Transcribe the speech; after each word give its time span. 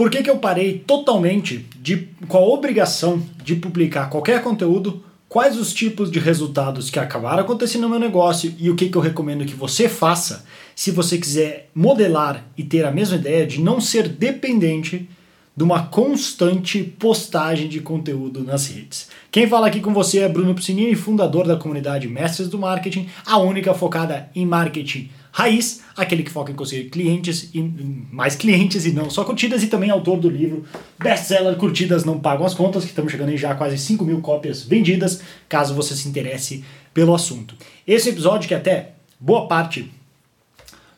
Por 0.00 0.08
que, 0.08 0.22
que 0.22 0.30
eu 0.30 0.38
parei 0.38 0.78
totalmente 0.78 1.66
de, 1.76 2.08
com 2.26 2.38
a 2.38 2.40
obrigação 2.40 3.22
de 3.44 3.54
publicar 3.54 4.08
qualquer 4.08 4.42
conteúdo? 4.42 5.04
Quais 5.28 5.58
os 5.58 5.74
tipos 5.74 6.10
de 6.10 6.18
resultados 6.18 6.88
que 6.88 6.98
acabaram 6.98 7.42
acontecendo 7.42 7.82
no 7.82 7.90
meu 7.90 7.98
negócio 7.98 8.54
e 8.58 8.70
o 8.70 8.74
que, 8.74 8.88
que 8.88 8.96
eu 8.96 9.02
recomendo 9.02 9.44
que 9.44 9.52
você 9.52 9.90
faça 9.90 10.46
se 10.74 10.90
você 10.90 11.18
quiser 11.18 11.68
modelar 11.74 12.46
e 12.56 12.64
ter 12.64 12.86
a 12.86 12.90
mesma 12.90 13.16
ideia 13.16 13.46
de 13.46 13.60
não 13.60 13.78
ser 13.78 14.08
dependente 14.08 15.06
de 15.54 15.62
uma 15.62 15.82
constante 15.82 16.82
postagem 16.82 17.68
de 17.68 17.80
conteúdo 17.80 18.42
nas 18.42 18.68
redes. 18.68 19.10
Quem 19.30 19.46
fala 19.46 19.66
aqui 19.66 19.80
com 19.80 19.92
você 19.92 20.20
é 20.20 20.28
Bruno 20.30 20.54
Piscinini, 20.54 20.94
fundador 20.94 21.46
da 21.46 21.56
comunidade 21.56 22.08
Mestres 22.08 22.48
do 22.48 22.58
Marketing, 22.58 23.06
a 23.26 23.36
única 23.36 23.74
focada 23.74 24.30
em 24.34 24.46
marketing 24.46 25.10
raiz, 25.32 25.82
aquele 25.96 26.22
que 26.22 26.30
foca 26.30 26.50
em 26.50 26.54
conseguir 26.54 26.90
clientes 26.90 27.50
e 27.54 27.60
mais 27.60 28.34
clientes 28.34 28.84
e 28.84 28.92
não 28.92 29.08
só 29.08 29.24
curtidas, 29.24 29.62
e 29.62 29.68
também 29.68 29.90
autor 29.90 30.18
do 30.18 30.28
livro 30.28 30.64
best-seller 30.98 31.56
Curtidas 31.56 32.04
Não 32.04 32.18
Pagam 32.18 32.44
as 32.44 32.54
Contas, 32.54 32.84
que 32.84 32.90
estamos 32.90 33.12
chegando 33.12 33.30
aí 33.30 33.36
já 33.36 33.54
quase 33.54 33.78
5 33.78 34.04
mil 34.04 34.20
cópias 34.20 34.62
vendidas, 34.62 35.22
caso 35.48 35.74
você 35.74 35.94
se 35.94 36.08
interesse 36.08 36.64
pelo 36.92 37.14
assunto. 37.14 37.54
Esse 37.86 38.08
episódio, 38.08 38.48
que 38.48 38.54
é 38.54 38.56
até 38.56 38.92
boa 39.18 39.46
parte 39.46 39.90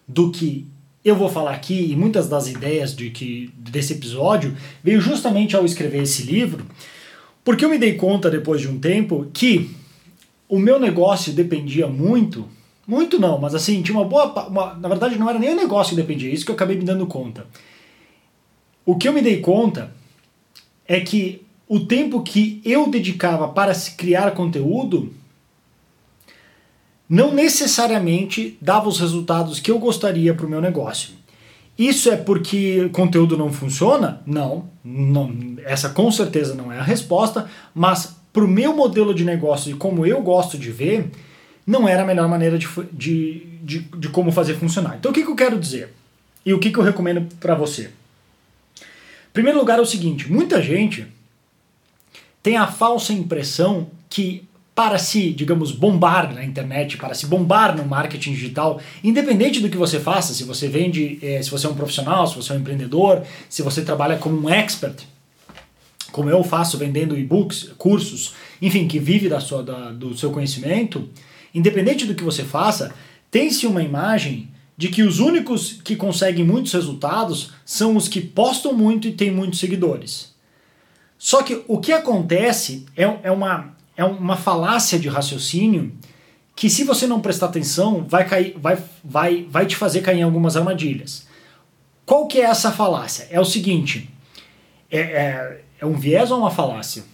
do 0.06 0.30
que 0.30 0.66
eu 1.04 1.16
vou 1.16 1.28
falar 1.28 1.52
aqui 1.52 1.90
e 1.90 1.96
muitas 1.96 2.28
das 2.28 2.46
ideias 2.48 2.94
de 2.94 3.10
que 3.10 3.52
desse 3.56 3.94
episódio 3.94 4.56
veio 4.82 5.00
justamente 5.00 5.56
ao 5.56 5.64
escrever 5.64 6.02
esse 6.02 6.22
livro, 6.22 6.64
porque 7.44 7.64
eu 7.64 7.68
me 7.68 7.78
dei 7.78 7.94
conta 7.94 8.30
depois 8.30 8.60
de 8.60 8.68
um 8.68 8.78
tempo 8.78 9.28
que 9.32 9.70
o 10.48 10.58
meu 10.58 10.78
negócio 10.78 11.32
dependia 11.32 11.88
muito 11.88 12.48
muito 12.92 13.18
não, 13.18 13.38
mas 13.38 13.54
assim, 13.54 13.80
tinha 13.80 13.96
uma 13.96 14.06
boa. 14.06 14.26
Uma, 14.46 14.74
na 14.74 14.88
verdade, 14.88 15.18
não 15.18 15.28
era 15.28 15.38
nem 15.38 15.50
o 15.50 15.56
negócio 15.56 15.96
que 15.96 16.02
dependia, 16.02 16.30
é 16.30 16.34
isso 16.34 16.44
que 16.44 16.50
eu 16.50 16.54
acabei 16.54 16.76
me 16.76 16.84
dando 16.84 17.06
conta. 17.06 17.46
O 18.84 18.96
que 18.96 19.08
eu 19.08 19.12
me 19.12 19.22
dei 19.22 19.40
conta 19.40 19.90
é 20.86 21.00
que 21.00 21.46
o 21.66 21.80
tempo 21.80 22.22
que 22.22 22.60
eu 22.64 22.90
dedicava 22.90 23.48
para 23.48 23.72
criar 23.96 24.32
conteúdo 24.32 25.12
não 27.08 27.32
necessariamente 27.32 28.58
dava 28.60 28.88
os 28.88 29.00
resultados 29.00 29.58
que 29.58 29.70
eu 29.70 29.78
gostaria 29.78 30.34
para 30.34 30.46
o 30.46 30.48
meu 30.48 30.60
negócio. 30.60 31.14
Isso 31.78 32.10
é 32.10 32.16
porque 32.16 32.90
conteúdo 32.92 33.36
não 33.36 33.50
funciona? 33.50 34.20
Não, 34.26 34.66
não, 34.84 35.34
essa 35.64 35.88
com 35.88 36.10
certeza 36.10 36.54
não 36.54 36.70
é 36.70 36.78
a 36.78 36.82
resposta, 36.82 37.48
mas 37.74 38.16
para 38.32 38.44
o 38.44 38.48
meu 38.48 38.76
modelo 38.76 39.14
de 39.14 39.24
negócio 39.24 39.70
e 39.70 39.74
como 39.74 40.04
eu 40.04 40.20
gosto 40.22 40.58
de 40.58 40.70
ver, 40.70 41.10
não 41.66 41.88
era 41.88 42.02
a 42.02 42.06
melhor 42.06 42.28
maneira 42.28 42.58
de, 42.58 42.68
de, 42.92 43.46
de, 43.62 43.78
de 43.80 44.08
como 44.08 44.32
fazer 44.32 44.54
funcionar. 44.54 44.96
Então 44.96 45.10
o 45.10 45.14
que, 45.14 45.22
que 45.22 45.30
eu 45.30 45.36
quero 45.36 45.58
dizer? 45.58 45.92
E 46.44 46.52
o 46.52 46.58
que, 46.58 46.70
que 46.70 46.78
eu 46.78 46.82
recomendo 46.82 47.26
para 47.38 47.54
você? 47.54 47.90
Em 48.80 49.32
primeiro 49.32 49.58
lugar 49.58 49.78
é 49.78 49.82
o 49.82 49.86
seguinte, 49.86 50.30
muita 50.30 50.60
gente 50.60 51.06
tem 52.42 52.56
a 52.56 52.66
falsa 52.66 53.12
impressão 53.12 53.88
que 54.10 54.46
para 54.74 54.98
se, 54.98 55.30
digamos, 55.30 55.70
bombar 55.70 56.34
na 56.34 56.42
internet, 56.42 56.96
para 56.96 57.14
se 57.14 57.26
bombar 57.26 57.76
no 57.76 57.84
marketing 57.84 58.32
digital, 58.32 58.80
independente 59.04 59.60
do 59.60 59.68
que 59.68 59.76
você 59.76 60.00
faça, 60.00 60.32
se 60.32 60.44
você 60.44 60.66
vende, 60.66 61.18
eh, 61.22 61.42
se 61.42 61.50
você 61.50 61.66
é 61.66 61.70
um 61.70 61.74
profissional, 61.74 62.26
se 62.26 62.34
você 62.34 62.52
é 62.52 62.56
um 62.56 62.58
empreendedor, 62.58 63.22
se 63.50 63.62
você 63.62 63.82
trabalha 63.82 64.16
como 64.16 64.40
um 64.40 64.50
expert, 64.50 65.04
como 66.10 66.30
eu 66.30 66.42
faço 66.42 66.78
vendendo 66.78 67.18
e-books, 67.18 67.70
cursos, 67.76 68.34
enfim, 68.60 68.88
que 68.88 68.98
vive 68.98 69.28
da 69.28 69.40
sua, 69.40 69.62
da, 69.62 69.90
do 69.90 70.16
seu 70.16 70.30
conhecimento, 70.30 71.08
independente 71.54 72.06
do 72.06 72.14
que 72.14 72.24
você 72.24 72.44
faça, 72.44 72.94
tem-se 73.30 73.66
uma 73.66 73.82
imagem 73.82 74.48
de 74.76 74.88
que 74.88 75.02
os 75.02 75.20
únicos 75.20 75.80
que 75.84 75.94
conseguem 75.94 76.44
muitos 76.44 76.72
resultados 76.72 77.52
são 77.64 77.96
os 77.96 78.08
que 78.08 78.20
postam 78.20 78.72
muito 78.72 79.06
e 79.06 79.12
têm 79.12 79.30
muitos 79.30 79.60
seguidores. 79.60 80.32
Só 81.18 81.42
que 81.42 81.62
o 81.68 81.78
que 81.78 81.92
acontece 81.92 82.84
é, 82.96 83.04
é, 83.22 83.30
uma, 83.30 83.76
é 83.96 84.04
uma 84.04 84.36
falácia 84.36 84.98
de 84.98 85.08
raciocínio 85.08 85.92
que, 86.56 86.68
se 86.68 86.84
você 86.84 87.06
não 87.06 87.20
prestar 87.20 87.46
atenção, 87.46 88.04
vai, 88.04 88.26
cair, 88.26 88.56
vai, 88.58 88.76
vai, 89.04 89.46
vai 89.48 89.66
te 89.66 89.76
fazer 89.76 90.00
cair 90.00 90.18
em 90.18 90.22
algumas 90.22 90.56
armadilhas. 90.56 91.26
Qual 92.04 92.26
que 92.26 92.40
é 92.40 92.44
essa 92.44 92.72
falácia? 92.72 93.28
É 93.30 93.40
o 93.40 93.44
seguinte: 93.44 94.10
é, 94.90 95.00
é, 95.00 95.64
é 95.80 95.86
um 95.86 95.94
viés 95.94 96.30
ou 96.30 96.38
uma 96.38 96.50
falácia? 96.50 97.04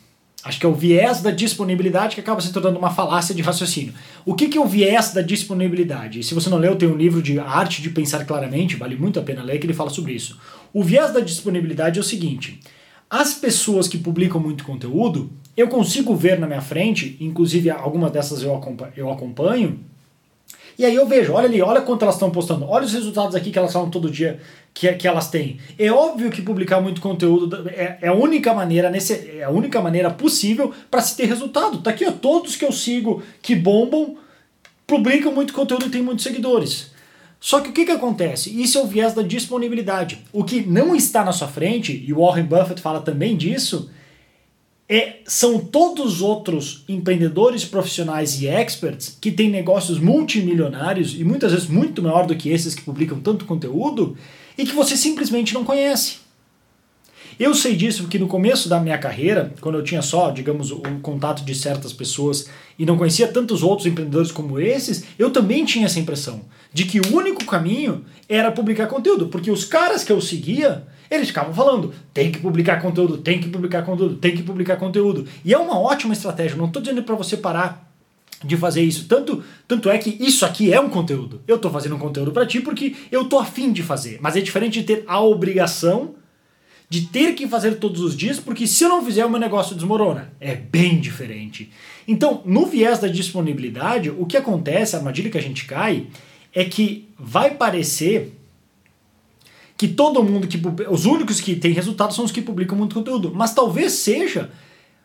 Acho 0.48 0.58
que 0.58 0.64
é 0.64 0.68
o 0.68 0.72
viés 0.72 1.20
da 1.20 1.30
disponibilidade 1.30 2.14
que 2.14 2.22
acaba 2.22 2.40
se 2.40 2.50
tornando 2.50 2.78
uma 2.78 2.88
falácia 2.88 3.34
de 3.34 3.42
raciocínio. 3.42 3.92
O 4.24 4.34
que, 4.34 4.48
que 4.48 4.56
é 4.56 4.60
o 4.60 4.64
viés 4.64 5.12
da 5.12 5.20
disponibilidade? 5.20 6.22
se 6.22 6.32
você 6.32 6.48
não 6.48 6.56
leu, 6.56 6.74
tem 6.74 6.88
um 6.88 6.96
livro 6.96 7.20
de 7.20 7.38
Arte 7.38 7.82
de 7.82 7.90
Pensar 7.90 8.24
Claramente, 8.24 8.74
vale 8.74 8.96
muito 8.96 9.20
a 9.20 9.22
pena 9.22 9.42
ler, 9.42 9.58
que 9.58 9.66
ele 9.66 9.74
fala 9.74 9.90
sobre 9.90 10.14
isso. 10.14 10.40
O 10.72 10.82
viés 10.82 11.12
da 11.12 11.20
disponibilidade 11.20 11.98
é 11.98 12.00
o 12.00 12.04
seguinte: 12.04 12.60
as 13.10 13.34
pessoas 13.34 13.86
que 13.86 13.98
publicam 13.98 14.40
muito 14.40 14.64
conteúdo, 14.64 15.30
eu 15.54 15.68
consigo 15.68 16.16
ver 16.16 16.38
na 16.38 16.46
minha 16.46 16.62
frente, 16.62 17.18
inclusive 17.20 17.68
algumas 17.68 18.10
dessas 18.10 18.42
eu 18.42 18.56
acompanho, 18.56 18.92
eu 18.96 19.12
acompanho 19.12 19.78
e 20.78 20.84
aí 20.84 20.94
eu 20.94 21.06
vejo, 21.06 21.32
olha 21.32 21.46
ali, 21.46 21.60
olha 21.60 21.80
quanto 21.80 22.02
elas 22.02 22.14
estão 22.14 22.30
postando, 22.30 22.64
olha 22.68 22.84
os 22.84 22.92
resultados 22.92 23.34
aqui 23.34 23.50
que 23.50 23.58
elas 23.58 23.72
falam 23.72 23.90
todo 23.90 24.08
dia 24.08 24.38
que, 24.72 24.90
que 24.92 25.08
elas 25.08 25.28
têm. 25.28 25.58
É 25.76 25.90
óbvio 25.90 26.30
que 26.30 26.40
publicar 26.40 26.80
muito 26.80 27.00
conteúdo 27.00 27.68
é, 27.70 27.98
é 28.00 28.08
a 28.08 28.14
única 28.14 28.54
maneira, 28.54 28.88
nesse, 28.88 29.38
é 29.38 29.42
a 29.42 29.50
única 29.50 29.80
maneira 29.82 30.08
possível 30.08 30.72
para 30.88 31.00
se 31.00 31.16
ter 31.16 31.26
resultado. 31.26 31.78
Tá 31.78 31.90
aqui, 31.90 32.06
ó, 32.06 32.12
todos 32.12 32.54
que 32.54 32.64
eu 32.64 32.70
sigo 32.70 33.20
que 33.42 33.56
bombam 33.56 34.16
publicam 34.86 35.32
muito 35.34 35.52
conteúdo 35.52 35.86
e 35.86 35.90
têm 35.90 36.00
muitos 36.00 36.22
seguidores. 36.22 36.92
Só 37.40 37.60
que 37.60 37.70
o 37.70 37.72
que, 37.72 37.84
que 37.84 37.92
acontece? 37.92 38.60
Isso 38.60 38.78
é 38.78 38.80
o 38.80 38.86
viés 38.86 39.14
da 39.14 39.22
disponibilidade. 39.22 40.24
O 40.32 40.44
que 40.44 40.60
não 40.60 40.94
está 40.94 41.24
na 41.24 41.32
sua 41.32 41.48
frente, 41.48 42.04
e 42.06 42.12
o 42.12 42.20
Warren 42.20 42.44
Buffett 42.44 42.80
fala 42.80 43.00
também 43.00 43.36
disso, 43.36 43.90
é, 44.88 45.18
são 45.26 45.58
todos 45.58 46.22
outros 46.22 46.82
empreendedores 46.88 47.64
profissionais 47.64 48.40
e 48.40 48.46
experts 48.46 49.16
que 49.20 49.30
têm 49.30 49.50
negócios 49.50 49.98
multimilionários 49.98 51.14
e 51.18 51.22
muitas 51.24 51.52
vezes 51.52 51.68
muito 51.68 52.02
maior 52.02 52.26
do 52.26 52.34
que 52.34 52.48
esses 52.48 52.74
que 52.74 52.82
publicam 52.82 53.20
tanto 53.20 53.44
conteúdo 53.44 54.16
e 54.56 54.64
que 54.64 54.74
você 54.74 54.96
simplesmente 54.96 55.52
não 55.52 55.64
conhece. 55.64 56.27
Eu 57.38 57.54
sei 57.54 57.76
disso 57.76 58.02
porque 58.02 58.18
no 58.18 58.26
começo 58.26 58.68
da 58.68 58.80
minha 58.80 58.98
carreira, 58.98 59.54
quando 59.60 59.78
eu 59.78 59.84
tinha 59.84 60.02
só, 60.02 60.30
digamos, 60.30 60.70
o 60.72 60.80
contato 61.00 61.44
de 61.44 61.54
certas 61.54 61.92
pessoas 61.92 62.48
e 62.78 62.84
não 62.84 62.96
conhecia 62.96 63.28
tantos 63.28 63.62
outros 63.62 63.86
empreendedores 63.86 64.32
como 64.32 64.58
esses, 64.58 65.04
eu 65.18 65.30
também 65.30 65.64
tinha 65.64 65.86
essa 65.86 66.00
impressão 66.00 66.42
de 66.72 66.84
que 66.84 67.00
o 67.00 67.14
único 67.14 67.44
caminho 67.44 68.04
era 68.28 68.50
publicar 68.50 68.86
conteúdo, 68.86 69.28
porque 69.28 69.50
os 69.50 69.64
caras 69.64 70.02
que 70.02 70.12
eu 70.12 70.20
seguia 70.20 70.86
eles 71.10 71.28
ficavam 71.28 71.54
falando, 71.54 71.94
tem 72.12 72.30
que 72.30 72.38
publicar 72.38 72.82
conteúdo, 72.82 73.18
tem 73.18 73.40
que 73.40 73.48
publicar 73.48 73.82
conteúdo, 73.82 74.16
tem 74.16 74.36
que 74.36 74.42
publicar 74.42 74.76
conteúdo. 74.76 75.26
E 75.44 75.54
é 75.54 75.58
uma 75.58 75.78
ótima 75.78 76.12
estratégia, 76.12 76.56
não 76.56 76.66
estou 76.66 76.82
dizendo 76.82 77.02
para 77.02 77.14
você 77.14 77.36
parar 77.36 77.90
de 78.44 78.56
fazer 78.56 78.82
isso. 78.82 79.06
Tanto, 79.08 79.42
tanto 79.66 79.90
é 79.90 79.98
que 79.98 80.10
isso 80.20 80.44
aqui 80.44 80.72
é 80.72 80.80
um 80.80 80.88
conteúdo. 80.88 81.40
Eu 81.46 81.56
estou 81.56 81.70
fazendo 81.70 81.96
um 81.96 81.98
conteúdo 81.98 82.30
para 82.30 82.46
ti 82.46 82.60
porque 82.60 82.94
eu 83.10 83.22
estou 83.22 83.38
afim 83.38 83.72
de 83.72 83.82
fazer. 83.82 84.18
Mas 84.20 84.36
é 84.36 84.40
diferente 84.40 84.80
de 84.80 84.86
ter 84.86 85.04
a 85.06 85.20
obrigação 85.20 86.14
de 86.88 87.02
ter 87.02 87.34
que 87.34 87.46
fazer 87.46 87.76
todos 87.76 88.00
os 88.00 88.16
dias, 88.16 88.40
porque 88.40 88.66
se 88.66 88.84
eu 88.84 88.88
não 88.88 89.04
fizer, 89.04 89.24
o 89.24 89.30
meu 89.30 89.38
negócio 89.38 89.74
desmorona. 89.74 90.32
É 90.40 90.54
bem 90.54 90.98
diferente. 90.98 91.70
Então, 92.06 92.42
no 92.46 92.64
viés 92.64 92.98
da 92.98 93.08
disponibilidade, 93.08 94.10
o 94.10 94.24
que 94.24 94.36
acontece, 94.36 94.96
a 94.96 94.98
armadilha 94.98 95.30
que 95.30 95.36
a 95.36 95.42
gente 95.42 95.66
cai, 95.66 96.06
é 96.54 96.64
que 96.64 97.08
vai 97.18 97.54
parecer 97.54 98.32
que 99.76 99.86
todo 99.86 100.24
mundo 100.24 100.48
que 100.48 100.60
os 100.90 101.04
únicos 101.04 101.40
que 101.40 101.54
têm 101.54 101.72
resultado 101.72 102.12
são 102.14 102.24
os 102.24 102.32
que 102.32 102.42
publicam 102.42 102.76
muito 102.76 102.94
conteúdo, 102.94 103.32
mas 103.34 103.54
talvez 103.54 103.92
seja 103.92 104.50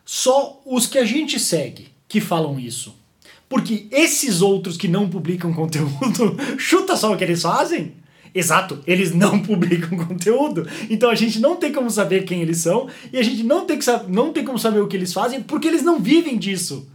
só 0.05 0.61
os 0.65 0.87
que 0.87 0.97
a 0.97 1.05
gente 1.05 1.39
segue 1.39 1.89
que 2.07 2.19
falam 2.19 2.59
isso. 2.59 2.95
Porque 3.47 3.87
esses 3.91 4.41
outros 4.41 4.77
que 4.77 4.87
não 4.87 5.09
publicam 5.09 5.53
conteúdo, 5.53 6.35
chuta 6.57 6.95
só 6.95 7.13
o 7.13 7.17
que 7.17 7.23
eles 7.23 7.41
fazem. 7.41 7.93
Exato, 8.33 8.79
eles 8.87 9.13
não 9.13 9.39
publicam 9.43 9.97
conteúdo. 9.97 10.67
Então 10.89 11.09
a 11.09 11.15
gente 11.15 11.39
não 11.39 11.55
tem 11.55 11.71
como 11.71 11.89
saber 11.89 12.23
quem 12.23 12.41
eles 12.41 12.57
são 12.57 12.87
e 13.11 13.17
a 13.17 13.23
gente 13.23 13.43
não 13.43 13.65
tem, 13.65 13.77
que, 13.77 13.85
não 14.07 14.33
tem 14.33 14.43
como 14.43 14.57
saber 14.57 14.79
o 14.79 14.87
que 14.87 14.97
eles 14.97 15.13
fazem 15.13 15.41
porque 15.41 15.67
eles 15.67 15.83
não 15.83 15.99
vivem 15.99 16.37
disso. 16.37 16.87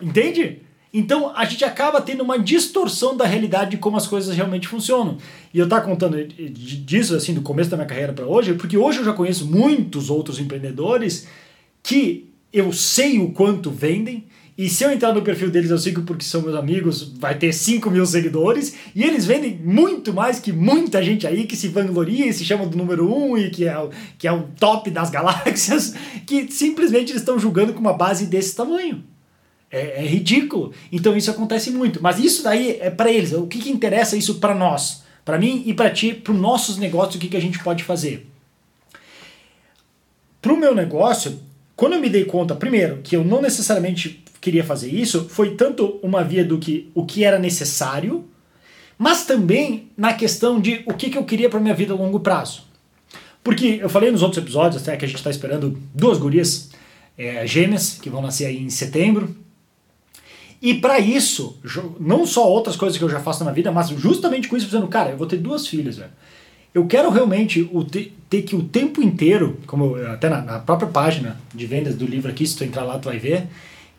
Entende? 0.00 0.62
Então 0.92 1.32
a 1.36 1.44
gente 1.44 1.64
acaba 1.64 2.00
tendo 2.00 2.22
uma 2.22 2.38
distorção 2.38 3.16
da 3.16 3.24
realidade 3.24 3.72
de 3.72 3.76
como 3.78 3.96
as 3.96 4.06
coisas 4.06 4.34
realmente 4.34 4.68
funcionam. 4.68 5.18
E 5.52 5.58
eu 5.58 5.64
estou 5.64 5.80
contando 5.80 6.24
disso 6.24 7.14
assim 7.14 7.34
do 7.34 7.42
começo 7.42 7.70
da 7.70 7.76
minha 7.76 7.88
carreira 7.88 8.12
para 8.12 8.26
hoje, 8.26 8.54
porque 8.54 8.76
hoje 8.76 8.98
eu 8.98 9.04
já 9.04 9.12
conheço 9.12 9.46
muitos 9.46 10.10
outros 10.10 10.38
empreendedores 10.38 11.26
que 11.82 12.30
eu 12.52 12.72
sei 12.72 13.18
o 13.18 13.30
quanto 13.30 13.70
vendem. 13.70 14.24
E 14.60 14.68
se 14.68 14.84
eu 14.84 14.92
entrar 14.92 15.14
no 15.14 15.22
perfil 15.22 15.50
deles, 15.50 15.70
eu 15.70 15.78
sigo 15.78 16.02
porque 16.02 16.22
são 16.22 16.42
meus 16.42 16.54
amigos, 16.54 17.14
vai 17.18 17.34
ter 17.34 17.50
5 17.50 17.90
mil 17.90 18.04
seguidores. 18.04 18.74
E 18.94 19.02
eles 19.02 19.24
vendem 19.24 19.56
muito 19.56 20.12
mais 20.12 20.38
que 20.38 20.52
muita 20.52 21.02
gente 21.02 21.26
aí 21.26 21.46
que 21.46 21.56
se 21.56 21.68
vangloria 21.68 22.26
e 22.26 22.32
se 22.34 22.44
chama 22.44 22.66
do 22.66 22.76
número 22.76 23.10
1 23.10 23.30
um, 23.30 23.38
e 23.38 23.48
que 23.48 23.66
é, 23.66 23.78
o, 23.78 23.88
que 24.18 24.28
é 24.28 24.32
o 24.32 24.42
top 24.60 24.90
das 24.90 25.08
galáxias, 25.10 25.94
que 26.26 26.52
simplesmente 26.52 27.10
eles 27.10 27.22
estão 27.22 27.38
julgando 27.38 27.72
com 27.72 27.80
uma 27.80 27.94
base 27.94 28.26
desse 28.26 28.54
tamanho. 28.54 29.02
É, 29.70 30.04
é, 30.04 30.06
ridículo. 30.06 30.74
Então 30.92 31.16
isso 31.16 31.30
acontece 31.30 31.70
muito. 31.70 32.02
Mas 32.02 32.18
isso 32.18 32.42
daí 32.42 32.76
é 32.82 32.90
para 32.90 33.10
eles. 33.10 33.32
O 33.32 33.46
que, 33.46 33.60
que 33.60 33.70
interessa 33.70 34.14
isso 34.14 34.40
para 34.40 34.54
nós? 34.54 35.04
Para 35.24 35.38
mim 35.38 35.62
e 35.64 35.72
para 35.72 35.88
ti, 35.88 36.12
para 36.12 36.34
os 36.34 36.38
nossos 36.38 36.76
negócios, 36.76 37.14
o 37.14 37.18
que, 37.18 37.28
que 37.28 37.36
a 37.38 37.40
gente 37.40 37.58
pode 37.60 37.82
fazer? 37.82 38.26
pro 40.42 40.56
meu 40.56 40.74
negócio, 40.74 41.38
quando 41.80 41.94
eu 41.94 42.00
me 42.00 42.10
dei 42.10 42.26
conta, 42.26 42.54
primeiro, 42.54 42.98
que 43.02 43.16
eu 43.16 43.24
não 43.24 43.40
necessariamente 43.40 44.19
queria 44.40 44.64
fazer 44.64 44.90
isso, 44.90 45.28
foi 45.28 45.54
tanto 45.54 45.98
uma 46.02 46.24
via 46.24 46.44
do 46.44 46.58
que 46.58 46.90
o 46.94 47.04
que 47.04 47.24
era 47.24 47.38
necessário, 47.38 48.24
mas 48.96 49.24
também 49.24 49.90
na 49.96 50.12
questão 50.14 50.60
de 50.60 50.82
o 50.86 50.94
que, 50.94 51.10
que 51.10 51.18
eu 51.18 51.24
queria 51.24 51.48
para 51.48 51.60
minha 51.60 51.74
vida 51.74 51.92
a 51.92 51.96
longo 51.96 52.20
prazo. 52.20 52.62
Porque 53.42 53.78
eu 53.80 53.88
falei 53.88 54.10
nos 54.10 54.22
outros 54.22 54.42
episódios 54.42 54.82
até 54.82 54.96
que 54.96 55.04
a 55.04 55.08
gente 55.08 55.18
está 55.18 55.30
esperando 55.30 55.78
duas 55.94 56.18
gurias 56.18 56.70
é, 57.16 57.46
gêmeas 57.46 57.98
que 58.00 58.10
vão 58.10 58.22
nascer 58.22 58.46
aí 58.46 58.62
em 58.62 58.70
setembro. 58.70 59.34
E 60.60 60.74
para 60.74 60.98
isso, 60.98 61.58
não 61.98 62.26
só 62.26 62.46
outras 62.46 62.76
coisas 62.76 62.98
que 62.98 63.04
eu 63.04 63.08
já 63.08 63.20
faço 63.20 63.44
na 63.44 63.52
vida, 63.52 63.72
mas 63.72 63.88
justamente 63.88 64.46
com 64.48 64.56
isso, 64.56 64.66
dizendo, 64.66 64.88
cara, 64.88 65.10
eu 65.10 65.16
vou 65.16 65.26
ter 65.26 65.38
duas 65.38 65.66
filhas, 65.66 65.96
velho. 65.96 66.10
Eu 66.74 66.86
quero 66.86 67.10
realmente 67.10 67.68
o 67.72 67.82
ter, 67.82 68.14
ter 68.28 68.42
que 68.42 68.54
o 68.54 68.62
tempo 68.62 69.02
inteiro, 69.02 69.58
como 69.66 69.96
eu, 69.96 70.12
até 70.12 70.28
na, 70.28 70.42
na, 70.42 70.58
própria 70.58 70.88
página 70.88 71.40
de 71.54 71.66
vendas 71.66 71.96
do 71.96 72.06
livro 72.06 72.30
aqui, 72.30 72.46
se 72.46 72.56
tu 72.56 72.62
entrar 72.62 72.84
lá 72.84 72.98
tu 72.98 73.06
vai 73.06 73.18
ver, 73.18 73.48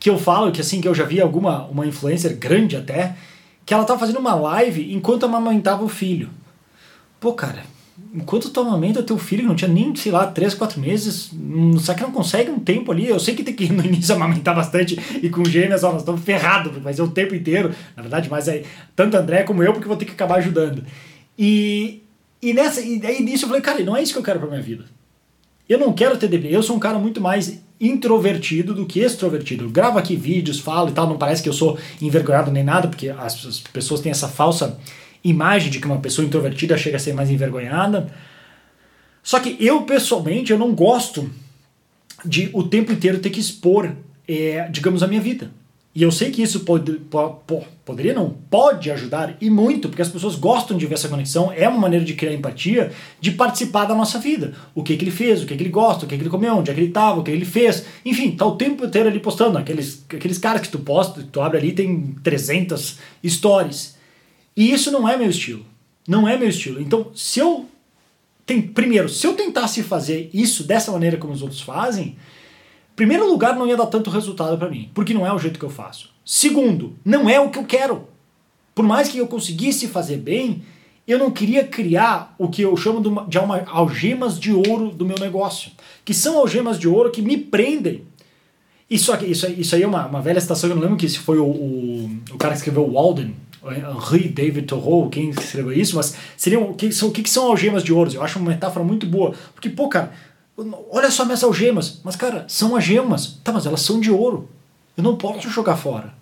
que 0.02 0.10
eu 0.10 0.18
falo 0.18 0.52
que 0.52 0.60
assim, 0.60 0.82
que 0.82 0.88
eu 0.88 0.96
já 0.96 1.04
vi 1.04 1.22
alguma 1.22 1.68
uma 1.68 1.86
influencer 1.86 2.36
grande 2.36 2.76
até, 2.76 3.16
que 3.64 3.72
ela 3.72 3.84
tava 3.84 4.00
fazendo 4.00 4.18
uma 4.18 4.34
live 4.34 4.92
enquanto 4.92 5.28
amamentava 5.28 5.84
o 5.84 5.88
filho. 5.88 6.28
Pô, 7.20 7.34
cara, 7.34 7.62
enquanto 8.12 8.50
tu 8.50 8.60
amamenta 8.62 9.04
teu 9.04 9.20
filho, 9.20 9.48
não 9.48 9.54
tinha 9.54 9.70
nem, 9.70 9.96
sei 9.96 10.12
lá, 10.12 10.26
3, 10.26 10.56
4 10.56 10.82
meses, 10.82 11.30
hum, 11.32 11.78
será 11.78 11.96
que 11.96 12.04
não 12.04 12.12
consegue 12.12 12.50
um 12.50 12.58
tempo 12.58 12.92
ali? 12.92 13.08
Eu 13.08 13.20
sei 13.20 13.36
que 13.36 13.44
tem 13.44 13.54
que 13.54 13.70
no 13.72 13.86
início 13.86 14.16
amamentar 14.16 14.56
bastante 14.56 15.00
e 15.22 15.30
com 15.30 15.46
gêmeas, 15.46 15.84
ó, 15.84 15.92
nós 15.92 16.02
estamos 16.02 16.22
ferrados, 16.22 16.76
vai 16.82 16.96
ser 16.96 17.04
o 17.04 17.08
tempo 17.08 17.36
inteiro, 17.36 17.70
na 17.96 18.02
verdade, 18.02 18.28
mas 18.28 18.48
é 18.48 18.64
tanto 18.96 19.16
André 19.16 19.44
como 19.44 19.62
eu, 19.62 19.72
porque 19.72 19.88
vou 19.88 19.98
ter 19.98 20.06
que 20.06 20.14
acabar 20.14 20.40
ajudando. 20.40 20.84
E, 21.38 22.02
e, 22.42 22.54
nessa, 22.54 22.82
e 22.82 23.00
aí 23.06 23.22
nisso 23.22 23.46
eu 23.46 23.50
falei, 23.50 23.62
cara, 23.62 23.84
não 23.84 23.96
é 23.96 24.02
isso 24.02 24.14
que 24.14 24.20
eu 24.20 24.24
quero 24.24 24.40
pra 24.40 24.50
minha 24.50 24.64
vida. 24.64 24.86
Eu 25.72 25.80
não 25.80 25.94
quero 25.94 26.18
ter 26.18 26.28
DP, 26.28 26.50
eu 26.54 26.62
sou 26.62 26.76
um 26.76 26.80
cara 26.80 27.00
muito 27.00 27.22
mais 27.22 27.64
introvertido 27.80 28.74
do 28.74 28.86
que 28.86 29.00
extrovertido. 29.00 29.64
Eu 29.64 29.70
gravo 29.70 29.98
aqui 29.98 30.18
vídeos, 30.18 30.60
falo 30.60 30.90
e 30.90 30.92
tal, 30.92 31.08
não 31.08 31.18
parece 31.18 31.42
que 31.42 31.48
eu 31.48 31.54
sou 31.54 31.80
envergonhado 32.02 32.52
nem 32.52 32.62
nada, 32.62 32.90
porque 32.90 33.08
as, 33.08 33.46
as 33.46 33.60
pessoas 33.62 34.02
têm 34.02 34.12
essa 34.12 34.28
falsa 34.28 34.78
imagem 35.24 35.72
de 35.72 35.80
que 35.80 35.86
uma 35.86 36.00
pessoa 36.00 36.28
introvertida 36.28 36.78
chega 36.78 36.98
a 36.98 37.00
ser 37.00 37.14
mais 37.14 37.30
envergonhada. 37.30 38.14
Só 39.24 39.40
que 39.40 39.56
eu, 39.62 39.84
pessoalmente, 39.84 40.52
eu 40.52 40.60
não 40.60 40.76
gosto 40.76 41.32
de 42.26 42.50
o 42.52 42.64
tempo 42.64 42.92
inteiro 42.92 43.20
ter 43.20 43.30
que 43.30 43.40
expor, 43.40 43.94
é, 44.28 44.68
digamos, 44.70 45.02
a 45.02 45.08
minha 45.08 45.22
vida. 45.22 45.52
E 45.94 46.04
eu 46.04 46.12
sei 46.12 46.32
que 46.32 46.42
isso 46.42 46.62
pode, 46.62 46.94
pode, 47.10 47.36
poderia, 47.84 48.14
não, 48.14 48.30
pode 48.50 48.90
ajudar 48.90 49.36
e 49.42 49.50
muito, 49.50 49.90
porque 49.90 50.02
as 50.02 50.08
pessoas 50.08 50.36
gostam 50.36 50.78
de 50.78 50.86
ver 50.86 50.94
essa 50.94 51.10
conexão, 51.10 51.52
é 51.52 51.68
uma 51.68 51.80
maneira 51.80 52.06
de 52.06 52.14
criar 52.14 52.34
empatia, 52.34 52.94
de 53.20 53.32
participar 53.32 53.84
da 53.84 53.94
nossa 53.94 54.18
vida. 54.18 54.54
O 54.74 54.84
que, 54.84 54.96
que 54.96 55.04
ele 55.04 55.12
fez, 55.12 55.44
o 55.44 55.46
que, 55.46 55.54
que 55.54 55.62
ele 55.62 55.70
gosta, 55.70 56.06
o 56.06 56.08
que, 56.08 56.16
que 56.16 56.24
ele 56.24 56.30
comeu, 56.30 56.56
onde 56.56 56.72
é 56.72 56.74
que 56.74 56.80
ele 56.80 56.88
estava, 56.88 57.20
o 57.20 57.24
que 57.24 57.32
ele 57.32 57.44
fez. 57.44 57.86
Enfim, 58.06 58.32
tá 58.32 58.46
o 58.46 58.56
tempo 58.56 58.86
inteiro 58.86 59.10
ali 59.10 59.20
postando. 59.20 59.58
Aqueles, 59.58 60.06
aqueles 60.10 60.38
caras 60.38 60.62
que 60.62 60.70
tu 60.70 60.80
posta, 60.80 61.28
tu 61.30 61.42
abre 61.42 61.58
ali, 61.58 61.74
tem 61.74 62.16
300 62.24 62.98
stories. 63.28 63.98
E 64.56 64.72
isso 64.72 64.92
não 64.92 65.08
é 65.08 65.18
meu 65.18 65.30
estilo. 65.30 65.66
Não 66.08 66.26
é 66.26 66.38
meu 66.38 66.48
estilo. 66.48 66.82
Então, 66.82 67.12
se 67.14 67.40
eu. 67.40 67.66
Tem, 68.46 68.62
primeiro, 68.62 69.08
se 69.08 69.28
eu 69.28 69.34
tentasse 69.34 69.84
fazer 69.84 70.30
isso 70.34 70.64
dessa 70.64 70.92
maneira 70.92 71.18
como 71.18 71.32
os 71.32 71.42
outros 71.42 71.62
fazem, 71.62 72.16
primeiro 72.96 73.28
lugar, 73.30 73.56
não 73.56 73.68
ia 73.68 73.78
dar 73.78 73.88
tanto 73.88 74.10
resultado 74.10 74.58
para 74.58 74.70
mim, 74.70 74.90
porque 74.94 75.14
não 75.14 75.26
é 75.26 75.34
o 75.34 75.40
jeito 75.40 75.60
que 75.60 75.66
eu 75.66 75.70
faço. 75.70 76.10
Segundo, 76.26 76.96
não 77.04 77.30
é 77.30 77.40
o 77.40 77.50
que 77.50 77.60
eu 77.60 77.66
quero. 77.66 78.08
Por 78.74 78.86
mais 78.86 79.10
que 79.10 79.18
eu 79.18 79.28
conseguisse 79.28 79.88
fazer 79.88 80.18
bem, 80.18 80.64
eu 81.08 81.18
não 81.18 81.32
queria 81.32 81.64
criar 81.64 82.36
o 82.38 82.48
que 82.48 82.62
eu 82.62 82.76
chamo 82.78 83.26
de 83.28 83.38
algemas 83.68 84.40
de 84.40 84.54
ouro 84.54 84.90
do 84.90 85.06
meu 85.06 85.18
negócio, 85.20 85.72
que 86.06 86.14
são 86.14 86.38
algemas 86.38 86.80
de 86.80 86.88
ouro 86.88 87.12
que 87.12 87.22
me 87.22 87.38
prendem. 87.38 88.04
Isso, 88.90 89.12
aqui, 89.12 89.26
isso, 89.26 89.50
isso 89.52 89.76
aí 89.76 89.84
é 89.84 89.88
uma, 89.88 90.06
uma 90.06 90.22
velha 90.22 90.40
citação, 90.40 90.70
eu 90.70 90.76
não 90.76 90.84
lembro 90.84 90.98
que 90.98 91.08
se 91.08 91.18
foi 91.18 91.38
o, 91.38 91.46
o, 91.46 92.12
o 92.32 92.38
cara 92.38 92.54
que 92.54 92.60
escreveu 92.60 92.92
Walden, 92.92 93.34
Henri 93.64 94.28
David 94.28 94.68
Thoreau, 94.68 95.10
quem 95.10 95.30
escreveu 95.30 95.72
isso, 95.72 95.96
mas 95.96 96.16
seriam, 96.36 96.74
que 96.74 96.92
são, 96.92 97.10
o 97.10 97.12
que 97.12 97.30
são 97.30 97.46
algemas 97.48 97.84
de 97.84 97.94
ouro? 97.94 98.12
Eu 98.14 98.24
acho 98.24 98.40
uma 98.40 98.50
metáfora 98.50 98.84
muito 98.84 99.06
boa. 99.06 99.34
Porque, 99.54 99.70
pô, 99.70 99.88
cara, 99.88 100.12
olha 100.90 101.12
só 101.12 101.26
minhas 101.26 101.44
algemas. 101.44 102.00
Mas, 102.04 102.16
cara, 102.16 102.46
são 102.48 102.76
algemas. 102.76 103.40
Tá, 103.44 103.52
mas 103.52 103.66
elas 103.66 103.82
são 103.82 104.00
de 104.00 104.12
ouro. 104.12 104.50
Eu 104.96 105.04
não 105.04 105.16
posso 105.16 105.50
jogar 105.50 105.78
fora. 105.78 106.14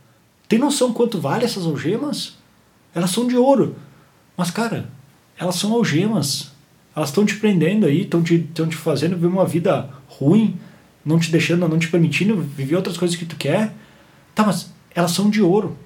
Tem 0.48 0.60
noção 0.60 0.94
quanto 0.94 1.20
vale 1.20 1.46
essas 1.46 1.66
algemas? 1.66 2.38
Elas 2.94 3.12
são 3.12 3.28
de 3.28 3.36
ouro. 3.36 3.76
Mas, 4.36 4.52
cara, 4.52 4.90
elas 5.38 5.56
são 5.56 5.74
algemas. 5.74 6.52
Elas 6.96 7.10
estão 7.10 7.26
te 7.26 7.38
prendendo 7.38 7.86
aí, 7.86 8.02
estão 8.02 8.24
te, 8.24 8.40
te 8.40 8.76
fazendo 8.76 9.16
viver 9.16 9.28
uma 9.28 9.46
vida 9.46 9.90
ruim, 10.08 10.60
não 11.06 11.20
te 11.20 11.32
deixando, 11.32 11.68
não 11.68 11.80
te 11.80 11.88
permitindo 11.88 12.36
viver 12.42 12.76
outras 12.76 12.98
coisas 12.98 13.16
que 13.16 13.26
tu 13.26 13.36
quer. 13.36 13.74
Tá, 14.36 14.44
mas 14.44 14.72
elas 14.96 15.12
são 15.12 15.30
de 15.30 15.42
ouro 15.42 15.78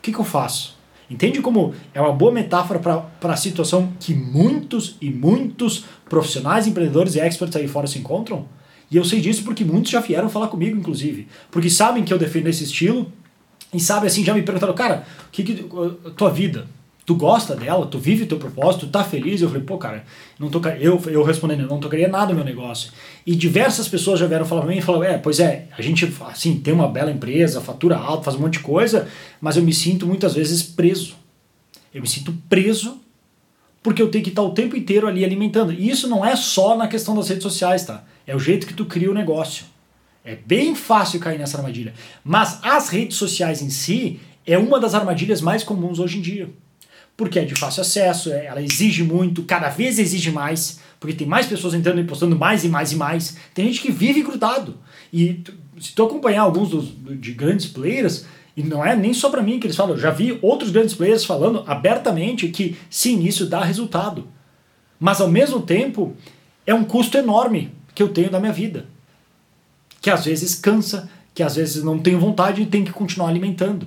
o 0.00 0.02
que, 0.02 0.12
que 0.12 0.18
eu 0.18 0.24
faço? 0.24 0.78
Entende 1.10 1.40
como 1.40 1.74
é 1.92 2.00
uma 2.00 2.12
boa 2.12 2.30
metáfora 2.30 2.78
para 2.78 3.32
a 3.32 3.36
situação 3.36 3.92
que 3.98 4.14
muitos 4.14 4.96
e 5.00 5.10
muitos 5.10 5.84
profissionais, 6.08 6.68
empreendedores 6.68 7.16
e 7.16 7.20
experts 7.20 7.56
aí 7.56 7.66
fora 7.66 7.88
se 7.88 7.98
encontram? 7.98 8.46
E 8.90 8.96
eu 8.96 9.04
sei 9.04 9.20
disso 9.20 9.42
porque 9.42 9.64
muitos 9.64 9.90
já 9.90 10.00
vieram 10.00 10.28
falar 10.28 10.48
comigo, 10.48 10.78
inclusive. 10.78 11.26
Porque 11.50 11.68
sabem 11.68 12.04
que 12.04 12.12
eu 12.12 12.18
defendo 12.18 12.46
esse 12.46 12.64
estilo 12.64 13.12
e 13.74 13.80
sabem 13.80 14.06
assim, 14.06 14.24
já 14.24 14.34
me 14.34 14.42
perguntaram, 14.42 14.74
cara, 14.74 15.04
o 15.26 15.30
que, 15.30 15.42
que 15.42 15.54
tua 16.16 16.30
vida? 16.30 16.66
Tu 17.10 17.16
gosta 17.16 17.56
dela, 17.56 17.86
tu 17.86 17.98
vive 17.98 18.24
teu 18.24 18.38
propósito, 18.38 18.86
tu 18.86 18.92
tá 18.92 19.02
feliz? 19.02 19.42
Eu 19.42 19.48
falei, 19.48 19.64
pô, 19.64 19.76
cara, 19.76 20.04
não 20.38 20.48
tô, 20.48 20.60
eu, 20.78 21.02
eu 21.08 21.24
respondendo, 21.24 21.66
não 21.66 21.80
tocaria 21.80 22.06
nada 22.06 22.28
no 22.28 22.36
meu 22.36 22.44
negócio. 22.44 22.92
E 23.26 23.34
diversas 23.34 23.88
pessoas 23.88 24.20
já 24.20 24.28
vieram 24.28 24.46
falar 24.46 24.60
pra 24.60 24.70
mim 24.70 24.78
e 24.78 24.80
falaram, 24.80 25.14
é, 25.14 25.18
pois 25.18 25.40
é, 25.40 25.66
a 25.76 25.82
gente, 25.82 26.08
assim, 26.20 26.60
tem 26.60 26.72
uma 26.72 26.86
bela 26.86 27.10
empresa, 27.10 27.60
fatura 27.60 27.96
alta, 27.96 28.22
faz 28.22 28.36
um 28.36 28.42
monte 28.42 28.54
de 28.54 28.60
coisa, 28.60 29.08
mas 29.40 29.56
eu 29.56 29.62
me 29.64 29.74
sinto 29.74 30.06
muitas 30.06 30.34
vezes 30.34 30.62
preso. 30.62 31.16
Eu 31.92 32.00
me 32.00 32.06
sinto 32.06 32.32
preso 32.48 33.00
porque 33.82 34.00
eu 34.00 34.08
tenho 34.08 34.22
que 34.22 34.30
estar 34.30 34.42
o 34.42 34.52
tempo 34.52 34.76
inteiro 34.76 35.08
ali 35.08 35.24
alimentando. 35.24 35.72
E 35.72 35.90
isso 35.90 36.06
não 36.06 36.24
é 36.24 36.36
só 36.36 36.76
na 36.76 36.86
questão 36.86 37.16
das 37.16 37.28
redes 37.28 37.42
sociais, 37.42 37.84
tá? 37.84 38.04
É 38.24 38.36
o 38.36 38.38
jeito 38.38 38.68
que 38.68 38.74
tu 38.74 38.84
cria 38.84 39.10
o 39.10 39.14
negócio. 39.14 39.64
É 40.24 40.36
bem 40.36 40.76
fácil 40.76 41.18
cair 41.18 41.40
nessa 41.40 41.58
armadilha. 41.58 41.92
Mas 42.22 42.60
as 42.62 42.88
redes 42.88 43.16
sociais 43.16 43.62
em 43.62 43.70
si 43.70 44.20
é 44.46 44.56
uma 44.56 44.78
das 44.78 44.94
armadilhas 44.94 45.40
mais 45.40 45.64
comuns 45.64 45.98
hoje 45.98 46.18
em 46.18 46.20
dia 46.20 46.48
porque 47.16 47.38
é 47.38 47.44
de 47.44 47.54
fácil 47.54 47.82
acesso, 47.82 48.32
é, 48.32 48.46
ela 48.46 48.62
exige 48.62 49.02
muito, 49.02 49.42
cada 49.42 49.68
vez 49.68 49.98
exige 49.98 50.30
mais, 50.30 50.80
porque 50.98 51.14
tem 51.14 51.26
mais 51.26 51.46
pessoas 51.46 51.74
entrando 51.74 52.00
e 52.00 52.04
postando 52.04 52.36
mais 52.36 52.64
e 52.64 52.68
mais 52.68 52.92
e 52.92 52.96
mais. 52.96 53.36
Tem 53.54 53.66
gente 53.66 53.80
que 53.80 53.92
vive 53.92 54.22
grudado. 54.22 54.78
E 55.12 55.42
se 55.78 55.92
tu 55.94 56.04
acompanhar 56.04 56.42
alguns 56.42 56.70
dos, 56.70 56.92
de 57.18 57.32
grandes 57.32 57.66
players, 57.66 58.24
e 58.56 58.62
não 58.62 58.84
é 58.84 58.94
nem 58.96 59.14
só 59.14 59.30
para 59.30 59.42
mim 59.42 59.58
que 59.58 59.66
eles 59.66 59.76
falam, 59.76 59.94
eu 59.94 60.00
já 60.00 60.10
vi 60.10 60.38
outros 60.42 60.70
grandes 60.70 60.94
players 60.94 61.24
falando 61.24 61.64
abertamente 61.66 62.48
que 62.48 62.76
sim, 62.88 63.24
isso 63.24 63.46
dá 63.46 63.62
resultado. 63.62 64.28
Mas 64.98 65.20
ao 65.20 65.28
mesmo 65.28 65.62
tempo, 65.62 66.14
é 66.66 66.74
um 66.74 66.84
custo 66.84 67.16
enorme 67.16 67.72
que 67.94 68.02
eu 68.02 68.08
tenho 68.08 68.30
da 68.30 68.38
minha 68.38 68.52
vida. 68.52 68.86
Que 70.00 70.10
às 70.10 70.24
vezes 70.24 70.54
cansa, 70.54 71.10
que 71.34 71.42
às 71.42 71.56
vezes 71.56 71.82
não 71.82 71.98
tenho 71.98 72.20
vontade 72.20 72.60
e 72.60 72.66
tenho 72.66 72.84
que 72.84 72.92
continuar 72.92 73.28
alimentando. 73.28 73.86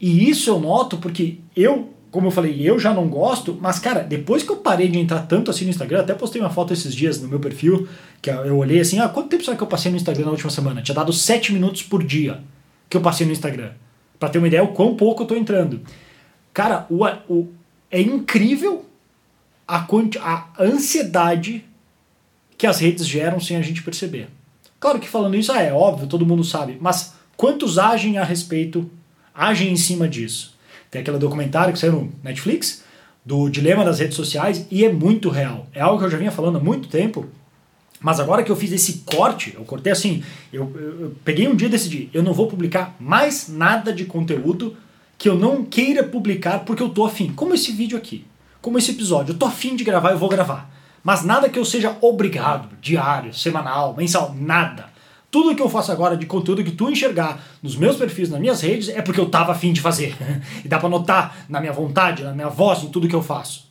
E 0.00 0.28
isso 0.28 0.50
eu 0.50 0.60
noto 0.60 0.98
porque 0.98 1.38
eu 1.56 1.92
como 2.16 2.28
eu 2.28 2.30
falei, 2.30 2.58
eu 2.62 2.78
já 2.78 2.94
não 2.94 3.08
gosto, 3.08 3.58
mas 3.60 3.78
cara, 3.78 4.00
depois 4.00 4.42
que 4.42 4.50
eu 4.50 4.56
parei 4.56 4.88
de 4.88 4.98
entrar 4.98 5.26
tanto 5.26 5.50
assim 5.50 5.64
no 5.64 5.70
Instagram, 5.70 6.00
até 6.00 6.14
postei 6.14 6.40
uma 6.40 6.48
foto 6.48 6.72
esses 6.72 6.94
dias 6.94 7.20
no 7.20 7.28
meu 7.28 7.38
perfil, 7.38 7.86
que 8.22 8.30
eu 8.30 8.56
olhei 8.56 8.80
assim, 8.80 8.98
ah, 8.98 9.06
quanto 9.06 9.28
tempo 9.28 9.44
será 9.44 9.54
que 9.54 9.62
eu 9.62 9.66
passei 9.66 9.90
no 9.90 9.98
Instagram 9.98 10.24
na 10.24 10.30
última 10.30 10.48
semana? 10.48 10.80
Tinha 10.80 10.94
dado 10.94 11.12
7 11.12 11.52
minutos 11.52 11.82
por 11.82 12.02
dia 12.02 12.40
que 12.88 12.96
eu 12.96 13.02
passei 13.02 13.26
no 13.26 13.32
Instagram. 13.32 13.72
Para 14.18 14.30
ter 14.30 14.38
uma 14.38 14.46
ideia 14.46 14.64
o 14.64 14.68
quão 14.68 14.96
pouco 14.96 15.24
eu 15.24 15.26
tô 15.26 15.36
entrando. 15.36 15.82
Cara, 16.54 16.86
o, 16.88 17.04
o, 17.30 17.52
é 17.90 18.00
incrível 18.00 18.86
a, 19.68 19.86
a 20.22 20.46
ansiedade 20.58 21.66
que 22.56 22.66
as 22.66 22.80
redes 22.80 23.06
geram 23.06 23.38
sem 23.38 23.58
a 23.58 23.62
gente 23.62 23.82
perceber. 23.82 24.30
Claro 24.80 24.98
que 24.98 25.06
falando 25.06 25.36
isso, 25.36 25.52
ah, 25.52 25.60
é 25.60 25.70
óbvio, 25.70 26.06
todo 26.06 26.24
mundo 26.24 26.42
sabe, 26.42 26.78
mas 26.80 27.12
quantos 27.36 27.76
agem 27.76 28.16
a 28.16 28.24
respeito, 28.24 28.90
agem 29.34 29.70
em 29.70 29.76
cima 29.76 30.08
disso? 30.08 30.55
Tem 30.90 31.02
aquele 31.02 31.18
documentário 31.18 31.72
que 31.72 31.78
saiu 31.78 31.92
no 31.92 32.12
Netflix, 32.22 32.84
do 33.24 33.48
dilema 33.48 33.84
das 33.84 33.98
redes 33.98 34.16
sociais, 34.16 34.66
e 34.70 34.84
é 34.84 34.92
muito 34.92 35.28
real. 35.28 35.66
É 35.74 35.80
algo 35.80 35.98
que 35.98 36.04
eu 36.04 36.10
já 36.10 36.18
vinha 36.18 36.30
falando 36.30 36.58
há 36.58 36.60
muito 36.60 36.88
tempo, 36.88 37.26
mas 38.00 38.20
agora 38.20 38.42
que 38.42 38.52
eu 38.52 38.56
fiz 38.56 38.72
esse 38.72 39.02
corte, 39.04 39.54
eu 39.56 39.64
cortei 39.64 39.92
assim, 39.92 40.22
eu, 40.52 40.70
eu, 40.76 41.00
eu 41.00 41.16
peguei 41.24 41.48
um 41.48 41.56
dia 41.56 41.66
e 41.66 41.70
decidi, 41.70 42.10
eu 42.12 42.22
não 42.22 42.32
vou 42.32 42.46
publicar 42.46 42.94
mais 43.00 43.48
nada 43.48 43.92
de 43.92 44.04
conteúdo 44.04 44.76
que 45.18 45.28
eu 45.28 45.36
não 45.36 45.64
queira 45.64 46.04
publicar 46.04 46.60
porque 46.60 46.82
eu 46.82 46.90
tô 46.90 47.04
afim. 47.04 47.32
Como 47.32 47.54
esse 47.54 47.72
vídeo 47.72 47.96
aqui, 47.96 48.24
como 48.60 48.78
esse 48.78 48.90
episódio, 48.90 49.32
eu 49.32 49.38
tô 49.38 49.46
afim 49.46 49.74
de 49.74 49.82
gravar, 49.82 50.12
eu 50.12 50.18
vou 50.18 50.28
gravar. 50.28 50.70
Mas 51.02 51.24
nada 51.24 51.48
que 51.48 51.58
eu 51.58 51.64
seja 51.64 51.96
obrigado, 52.00 52.68
diário, 52.80 53.32
semanal, 53.32 53.94
mensal, 53.96 54.34
nada. 54.38 54.86
Tudo 55.36 55.54
que 55.54 55.60
eu 55.60 55.68
faço 55.68 55.92
agora 55.92 56.16
de 56.16 56.24
conteúdo 56.24 56.64
que 56.64 56.70
tu 56.70 56.90
enxergar 56.90 57.44
nos 57.62 57.76
meus 57.76 57.96
perfis, 57.96 58.30
nas 58.30 58.40
minhas 58.40 58.62
redes, 58.62 58.88
é 58.88 59.02
porque 59.02 59.20
eu 59.20 59.28
tava 59.28 59.52
afim 59.52 59.70
de 59.70 59.82
fazer. 59.82 60.16
e 60.64 60.66
dá 60.66 60.78
pra 60.78 60.88
notar 60.88 61.44
na 61.46 61.60
minha 61.60 61.74
vontade, 61.74 62.24
na 62.24 62.32
minha 62.32 62.48
voz, 62.48 62.82
em 62.82 62.88
tudo 62.88 63.06
que 63.06 63.14
eu 63.14 63.20
faço. 63.20 63.70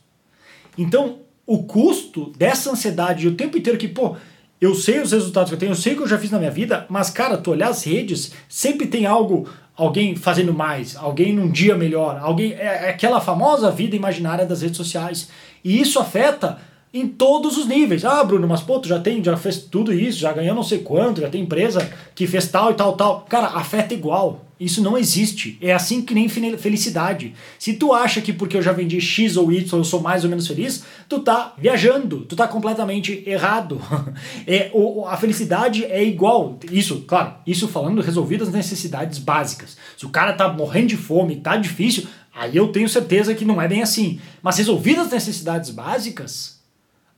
Então, 0.78 1.18
o 1.44 1.64
custo 1.64 2.32
dessa 2.38 2.70
ansiedade 2.70 3.26
o 3.26 3.34
tempo 3.34 3.58
inteiro 3.58 3.76
que, 3.76 3.88
pô, 3.88 4.14
eu 4.60 4.76
sei 4.76 5.00
os 5.00 5.10
resultados 5.10 5.50
que 5.50 5.56
eu 5.56 5.58
tenho, 5.58 5.72
eu 5.72 5.76
sei 5.76 5.94
o 5.94 5.96
que 5.96 6.02
eu 6.04 6.08
já 6.08 6.20
fiz 6.20 6.30
na 6.30 6.38
minha 6.38 6.52
vida, 6.52 6.86
mas, 6.88 7.10
cara, 7.10 7.36
tu 7.36 7.50
olhar 7.50 7.70
as 7.70 7.82
redes, 7.82 8.30
sempre 8.48 8.86
tem 8.86 9.04
algo, 9.04 9.48
alguém 9.74 10.14
fazendo 10.14 10.54
mais, 10.54 10.94
alguém 10.94 11.32
num 11.32 11.50
dia 11.50 11.76
melhor, 11.76 12.20
alguém. 12.22 12.52
É, 12.52 12.86
é 12.86 12.90
aquela 12.90 13.20
famosa 13.20 13.72
vida 13.72 13.96
imaginária 13.96 14.46
das 14.46 14.62
redes 14.62 14.76
sociais. 14.76 15.30
E 15.64 15.80
isso 15.80 15.98
afeta 15.98 16.58
em 16.92 17.06
todos 17.06 17.56
os 17.56 17.66
níveis. 17.66 18.04
Ah, 18.04 18.22
Bruno, 18.24 18.48
mas 18.48 18.60
pô, 18.60 18.78
tu 18.78 18.88
já 18.88 18.98
tem, 18.98 19.22
já 19.22 19.36
fez 19.36 19.58
tudo 19.58 19.92
isso, 19.92 20.18
já 20.18 20.32
ganhou 20.32 20.54
não 20.54 20.62
sei 20.62 20.78
quanto, 20.78 21.20
já 21.20 21.28
tem 21.28 21.42
empresa 21.42 21.88
que 22.14 22.26
fez 22.26 22.48
tal 22.48 22.70
e 22.70 22.74
tal, 22.74 22.94
tal. 22.94 23.26
Cara, 23.28 23.48
afeta 23.48 23.94
igual. 23.94 24.46
Isso 24.58 24.82
não 24.82 24.96
existe. 24.96 25.58
É 25.60 25.74
assim 25.74 26.00
que 26.00 26.14
nem 26.14 26.28
felicidade. 26.28 27.34
Se 27.58 27.74
tu 27.74 27.92
acha 27.92 28.22
que 28.22 28.32
porque 28.32 28.56
eu 28.56 28.62
já 28.62 28.72
vendi 28.72 28.98
X 29.00 29.36
ou 29.36 29.52
Y 29.52 29.78
eu 29.78 29.84
sou 29.84 30.00
mais 30.00 30.24
ou 30.24 30.30
menos 30.30 30.46
feliz, 30.46 30.82
tu 31.06 31.18
tá 31.20 31.52
viajando, 31.58 32.20
tu 32.22 32.34
tá 32.34 32.48
completamente 32.48 33.22
errado. 33.26 33.80
É, 34.46 34.70
o, 34.72 35.04
a 35.06 35.16
felicidade 35.16 35.84
é 35.84 36.02
igual. 36.04 36.58
Isso, 36.70 37.04
claro, 37.06 37.34
isso 37.46 37.66
falando 37.66 38.00
resolvidas 38.00 38.48
as 38.48 38.54
necessidades 38.54 39.18
básicas. 39.18 39.76
Se 39.96 40.06
o 40.06 40.08
cara 40.08 40.32
tá 40.32 40.48
morrendo 40.48 40.88
de 40.88 40.96
fome, 40.96 41.36
tá 41.36 41.56
difícil, 41.56 42.06
aí 42.34 42.56
eu 42.56 42.68
tenho 42.68 42.88
certeza 42.88 43.34
que 43.34 43.44
não 43.44 43.60
é 43.60 43.66
bem 43.66 43.82
assim. 43.82 44.20
Mas 44.42 44.58
resolvidas 44.58 45.06
as 45.06 45.12
necessidades 45.12 45.70
básicas, 45.70 46.55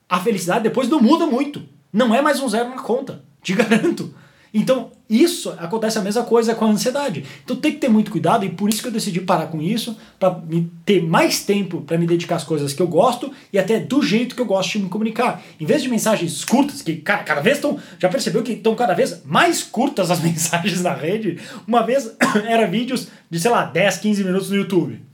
a 0.08 0.20
felicidade 0.20 0.64
depois 0.64 0.88
não 0.88 1.00
muda 1.00 1.26
muito. 1.26 1.62
Não 1.92 2.14
é 2.14 2.22
mais 2.22 2.40
um 2.40 2.48
zero 2.48 2.70
na 2.70 2.82
conta, 2.82 3.22
te 3.42 3.52
garanto. 3.54 4.14
Então, 4.52 4.90
isso 5.08 5.50
acontece 5.58 5.98
a 5.98 6.02
mesma 6.02 6.22
coisa 6.24 6.54
com 6.54 6.64
a 6.64 6.68
ansiedade. 6.68 7.24
Então 7.44 7.56
tem 7.56 7.72
que 7.72 7.78
ter 7.78 7.88
muito 7.88 8.10
cuidado 8.10 8.44
e 8.44 8.50
por 8.50 8.68
isso 8.68 8.82
que 8.82 8.88
eu 8.88 8.92
decidi 8.92 9.20
parar 9.20 9.46
com 9.46 9.60
isso, 9.60 9.96
para 10.18 10.40
ter 10.84 11.02
mais 11.02 11.42
tempo 11.44 11.80
para 11.82 11.98
me 11.98 12.06
dedicar 12.06 12.36
às 12.36 12.44
coisas 12.44 12.72
que 12.72 12.80
eu 12.80 12.86
gosto 12.86 13.32
e 13.52 13.58
até 13.58 13.78
do 13.78 14.02
jeito 14.02 14.34
que 14.34 14.40
eu 14.40 14.46
gosto 14.46 14.72
de 14.72 14.80
me 14.80 14.88
comunicar. 14.88 15.42
Em 15.58 15.66
vez 15.66 15.82
de 15.82 15.88
mensagens 15.88 16.44
curtas, 16.44 16.82
que 16.82 16.96
cara, 16.96 17.22
cada 17.22 17.40
vez 17.40 17.56
estão. 17.56 17.78
Já 17.98 18.08
percebeu 18.08 18.42
que 18.42 18.52
estão 18.52 18.74
cada 18.74 18.94
vez 18.94 19.22
mais 19.24 19.62
curtas 19.62 20.10
as 20.10 20.20
mensagens 20.24 20.82
na 20.82 20.92
rede? 20.92 21.38
Uma 21.66 21.82
vez 21.82 22.14
era 22.46 22.66
vídeos 22.66 23.08
de, 23.30 23.40
sei 23.40 23.50
lá, 23.50 23.64
10, 23.64 23.98
15 23.98 24.24
minutos 24.24 24.50
no 24.50 24.56
YouTube. 24.56 25.07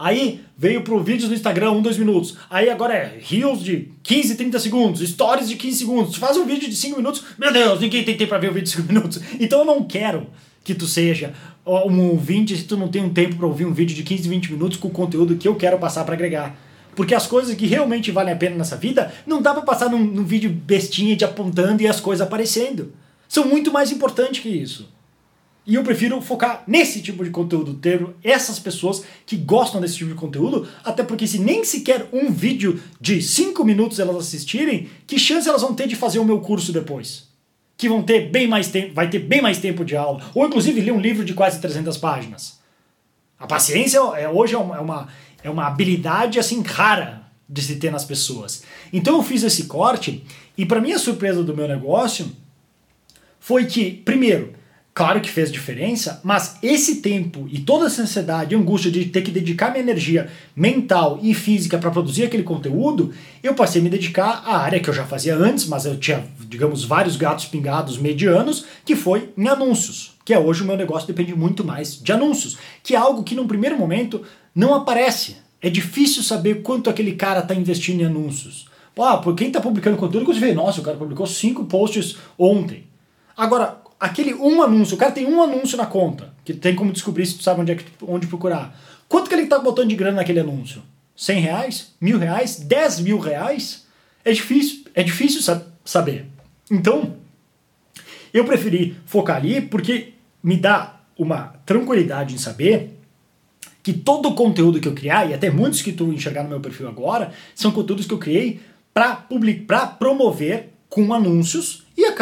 Aí 0.00 0.40
veio 0.56 0.80
pro 0.80 1.02
vídeos 1.02 1.28
no 1.28 1.34
Instagram, 1.34 1.72
1, 1.72 1.82
2 1.82 1.98
minutos. 1.98 2.34
Aí 2.48 2.70
agora 2.70 2.94
é 2.94 3.18
Reels 3.20 3.62
de 3.62 3.92
15, 4.02 4.34
30 4.34 4.58
segundos, 4.58 5.06
Stories 5.06 5.46
de 5.46 5.56
15 5.56 5.76
segundos. 5.76 6.16
Faz 6.16 6.38
um 6.38 6.46
vídeo 6.46 6.70
de 6.70 6.74
5 6.74 6.96
minutos. 6.96 7.22
Meu 7.38 7.52
Deus, 7.52 7.78
ninguém 7.80 8.02
tem 8.02 8.16
tempo 8.16 8.30
pra 8.30 8.38
ver 8.38 8.48
o 8.48 8.54
vídeo 8.54 8.64
de 8.64 8.70
5 8.70 8.88
minutos. 8.90 9.20
Então 9.38 9.58
eu 9.58 9.64
não 9.66 9.84
quero 9.84 10.26
que 10.64 10.74
tu 10.74 10.86
seja 10.86 11.34
um 11.66 12.08
ouvinte 12.12 12.56
se 12.56 12.64
tu 12.64 12.78
não 12.78 12.88
tem 12.88 13.04
um 13.04 13.12
tempo 13.12 13.36
para 13.36 13.46
ouvir 13.46 13.66
um 13.66 13.74
vídeo 13.74 13.94
de 13.94 14.02
15, 14.02 14.26
20 14.26 14.52
minutos 14.52 14.78
com 14.78 14.88
o 14.88 14.90
conteúdo 14.90 15.36
que 15.36 15.46
eu 15.46 15.54
quero 15.54 15.78
passar 15.78 16.02
para 16.04 16.14
agregar. 16.14 16.58
Porque 16.96 17.14
as 17.14 17.26
coisas 17.26 17.54
que 17.54 17.66
realmente 17.66 18.10
valem 18.10 18.32
a 18.32 18.36
pena 18.36 18.56
nessa 18.56 18.78
vida 18.78 19.12
não 19.26 19.42
dá 19.42 19.52
pra 19.52 19.62
passar 19.62 19.90
num, 19.90 20.02
num 20.02 20.24
vídeo 20.24 20.48
bestinha 20.48 21.14
de 21.14 21.26
apontando 21.26 21.82
e 21.82 21.86
as 21.86 22.00
coisas 22.00 22.26
aparecendo. 22.26 22.94
São 23.28 23.44
muito 23.44 23.70
mais 23.70 23.92
importantes 23.92 24.40
que 24.40 24.48
isso. 24.48 24.88
E 25.66 25.74
eu 25.74 25.84
prefiro 25.84 26.20
focar 26.20 26.64
nesse 26.66 27.02
tipo 27.02 27.22
de 27.22 27.30
conteúdo, 27.30 27.74
ter 27.74 28.04
essas 28.24 28.58
pessoas 28.58 29.04
que 29.26 29.36
gostam 29.36 29.80
desse 29.80 29.96
tipo 29.96 30.10
de 30.10 30.16
conteúdo, 30.16 30.66
até 30.82 31.02
porque 31.02 31.26
se 31.26 31.38
nem 31.38 31.64
sequer 31.64 32.08
um 32.12 32.30
vídeo 32.30 32.80
de 33.00 33.22
5 33.22 33.62
minutos 33.64 33.98
elas 33.98 34.16
assistirem, 34.16 34.88
que 35.06 35.18
chance 35.18 35.48
elas 35.48 35.62
vão 35.62 35.74
ter 35.74 35.86
de 35.86 35.96
fazer 35.96 36.18
o 36.18 36.24
meu 36.24 36.40
curso 36.40 36.72
depois? 36.72 37.28
Que 37.76 37.88
vão 37.88 38.02
ter 38.02 38.30
bem 38.30 38.48
mais 38.48 38.68
tempo, 38.68 38.94
vai 38.94 39.08
ter 39.08 39.18
bem 39.18 39.42
mais 39.42 39.58
tempo 39.58 39.84
de 39.84 39.96
aula, 39.96 40.22
ou 40.34 40.46
inclusive 40.46 40.80
ler 40.80 40.92
um 40.92 41.00
livro 41.00 41.24
de 41.24 41.34
quase 41.34 41.60
300 41.60 41.96
páginas. 41.98 42.58
A 43.38 43.46
paciência 43.46 43.98
é, 44.16 44.28
hoje 44.28 44.54
é 44.54 44.58
uma, 44.58 44.76
é, 44.76 44.80
uma, 44.80 45.08
é 45.44 45.50
uma 45.50 45.66
habilidade 45.66 46.38
assim 46.38 46.62
rara 46.62 47.22
de 47.48 47.62
se 47.62 47.76
ter 47.76 47.90
nas 47.90 48.04
pessoas. 48.04 48.62
Então 48.92 49.16
eu 49.16 49.22
fiz 49.22 49.42
esse 49.42 49.64
corte 49.64 50.24
e 50.56 50.64
para 50.64 50.80
minha 50.80 50.98
surpresa 50.98 51.42
do 51.42 51.56
meu 51.56 51.66
negócio 51.66 52.30
foi 53.40 53.64
que, 53.64 53.90
primeiro, 53.90 54.52
Claro 54.92 55.20
que 55.20 55.30
fez 55.30 55.52
diferença, 55.52 56.20
mas 56.24 56.56
esse 56.62 56.96
tempo 56.96 57.46
e 57.48 57.60
toda 57.60 57.86
essa 57.86 58.02
ansiedade 58.02 58.54
e 58.54 58.58
angústia 58.58 58.90
de 58.90 59.04
ter 59.04 59.22
que 59.22 59.30
dedicar 59.30 59.70
minha 59.70 59.82
energia 59.82 60.28
mental 60.54 61.18
e 61.22 61.32
física 61.32 61.78
para 61.78 61.92
produzir 61.92 62.24
aquele 62.24 62.42
conteúdo, 62.42 63.12
eu 63.40 63.54
passei 63.54 63.80
a 63.80 63.84
me 63.84 63.88
dedicar 63.88 64.42
à 64.44 64.58
área 64.58 64.80
que 64.80 64.90
eu 64.90 64.94
já 64.94 65.04
fazia 65.04 65.36
antes, 65.36 65.66
mas 65.66 65.86
eu 65.86 65.96
tinha, 65.96 66.24
digamos, 66.40 66.84
vários 66.84 67.16
gatos 67.16 67.46
pingados 67.46 67.98
medianos, 67.98 68.64
que 68.84 68.96
foi 68.96 69.32
em 69.38 69.48
anúncios. 69.48 70.18
Que 70.24 70.34
é 70.34 70.38
hoje 70.38 70.62
o 70.62 70.66
meu 70.66 70.76
negócio 70.76 71.06
depende 71.06 71.34
muito 71.36 71.64
mais 71.64 71.96
de 71.96 72.12
anúncios, 72.12 72.58
que 72.82 72.94
é 72.94 72.98
algo 72.98 73.22
que 73.22 73.36
num 73.36 73.46
primeiro 73.46 73.78
momento 73.78 74.22
não 74.52 74.74
aparece. 74.74 75.36
É 75.62 75.70
difícil 75.70 76.22
saber 76.22 76.62
quanto 76.62 76.90
aquele 76.90 77.12
cara 77.12 77.40
está 77.40 77.54
investindo 77.54 78.00
em 78.00 78.06
anúncios. 78.06 78.68
Ah, 78.98 79.16
por 79.16 79.34
quem 79.34 79.48
está 79.48 79.60
publicando 79.60 79.96
conteúdo, 79.96 80.26
você 80.26 80.40
vê, 80.40 80.52
nossa, 80.52 80.80
o 80.80 80.84
cara 80.84 80.96
publicou 80.96 81.26
cinco 81.26 81.64
posts 81.64 82.16
ontem. 82.36 82.84
Agora, 83.36 83.79
aquele 84.00 84.32
um 84.34 84.62
anúncio, 84.62 84.94
o 84.96 84.98
cara 84.98 85.12
tem 85.12 85.26
um 85.26 85.42
anúncio 85.42 85.76
na 85.76 85.84
conta, 85.84 86.32
que 86.42 86.54
tem 86.54 86.74
como 86.74 86.90
descobrir 86.90 87.26
se 87.26 87.36
tu 87.36 87.42
sabe 87.42 87.60
onde, 87.60 87.72
é 87.72 87.74
que, 87.74 87.84
onde 88.02 88.26
procurar. 88.26 88.74
Quanto 89.06 89.28
que 89.28 89.34
ele 89.34 89.46
tá 89.46 89.58
botando 89.58 89.88
de 89.88 89.94
grana 89.94 90.16
naquele 90.16 90.40
anúncio? 90.40 90.82
100 91.14 91.40
reais? 91.40 91.94
Mil 92.00 92.18
reais? 92.18 92.56
10 92.60 93.00
mil 93.00 93.18
reais? 93.18 93.86
É 94.24 94.32
difícil, 94.32 94.84
é 94.94 95.02
difícil 95.02 95.42
saber. 95.84 96.26
Então, 96.70 97.16
eu 98.32 98.44
preferi 98.44 98.96
focar 99.04 99.36
ali 99.36 99.60
porque 99.60 100.14
me 100.42 100.56
dá 100.56 101.00
uma 101.18 101.54
tranquilidade 101.66 102.34
em 102.34 102.38
saber 102.38 102.96
que 103.82 103.92
todo 103.92 104.30
o 104.30 104.34
conteúdo 104.34 104.80
que 104.80 104.88
eu 104.88 104.94
criar, 104.94 105.28
e 105.28 105.34
até 105.34 105.50
muitos 105.50 105.82
que 105.82 105.92
tu 105.92 106.12
enxergar 106.12 106.42
no 106.42 106.48
meu 106.48 106.60
perfil 106.60 106.88
agora, 106.88 107.32
são 107.54 107.70
conteúdos 107.70 108.06
que 108.06 108.14
eu 108.14 108.18
criei 108.18 108.60
para 108.92 109.86
promover 109.98 110.70
com 110.88 111.12
anúncios 111.12 111.79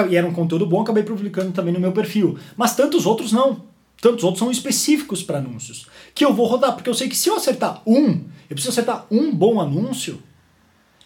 e, 0.09 0.17
era 0.17 0.27
um 0.27 0.33
conteúdo 0.33 0.67
bom, 0.67 0.83
acabei 0.83 1.03
publicando 1.03 1.53
também 1.53 1.73
no 1.73 1.81
meu 1.81 1.93
perfil. 1.93 2.39
Mas 2.57 2.75
tantos 2.75 3.07
outros 3.07 3.33
não. 3.33 3.63
Tantos 4.01 4.23
outros 4.23 4.39
são 4.39 4.51
específicos 4.51 5.23
para 5.23 5.39
anúncios. 5.39 5.87
Que 6.15 6.25
eu 6.25 6.33
vou 6.33 6.47
rodar, 6.47 6.75
porque 6.75 6.89
eu 6.89 6.95
sei 6.95 7.09
que 7.09 7.17
se 7.17 7.29
eu 7.29 7.37
acertar 7.37 7.83
um, 7.87 8.11
eu 8.49 8.55
preciso 8.55 8.71
acertar 8.71 9.07
um 9.11 9.35
bom 9.35 9.61
anúncio. 9.61 10.23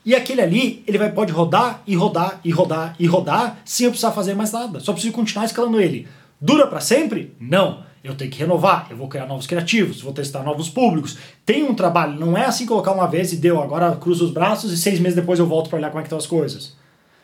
E 0.04 0.14
aquele 0.14 0.40
ali, 0.40 0.82
ele 0.86 0.98
vai, 0.98 1.12
pode 1.12 1.32
rodar 1.32 1.82
e 1.86 1.94
rodar 1.94 2.40
e 2.44 2.50
rodar 2.50 2.96
e 2.98 3.06
rodar 3.06 3.60
sem 3.64 3.84
eu 3.84 3.90
precisar 3.90 4.12
fazer 4.12 4.34
mais 4.34 4.52
nada. 4.52 4.80
Só 4.80 4.92
preciso 4.92 5.14
continuar 5.14 5.44
escalando 5.44 5.80
ele. 5.80 6.08
Dura 6.40 6.66
para 6.66 6.80
sempre? 6.80 7.34
Não. 7.40 7.84
Eu 8.02 8.16
tenho 8.16 8.32
que 8.32 8.38
renovar, 8.40 8.88
eu 8.90 8.96
vou 8.96 9.06
criar 9.06 9.26
novos 9.26 9.46
criativos, 9.46 10.00
vou 10.00 10.12
testar 10.12 10.42
novos 10.42 10.68
públicos. 10.68 11.16
Tem 11.46 11.62
um 11.62 11.72
trabalho, 11.72 12.18
não 12.18 12.36
é 12.36 12.44
assim 12.44 12.66
colocar 12.66 12.90
uma 12.90 13.06
vez 13.06 13.32
e 13.32 13.36
deu, 13.36 13.62
agora 13.62 13.94
cruzo 13.94 14.24
os 14.24 14.32
braços 14.32 14.72
e 14.72 14.76
seis 14.76 14.98
meses 14.98 15.14
depois 15.14 15.38
eu 15.38 15.46
volto 15.46 15.70
para 15.70 15.78
olhar 15.78 15.90
como 15.90 16.00
é 16.00 16.02
que 16.02 16.08
estão 16.08 16.18
as 16.18 16.26
coisas. 16.26 16.74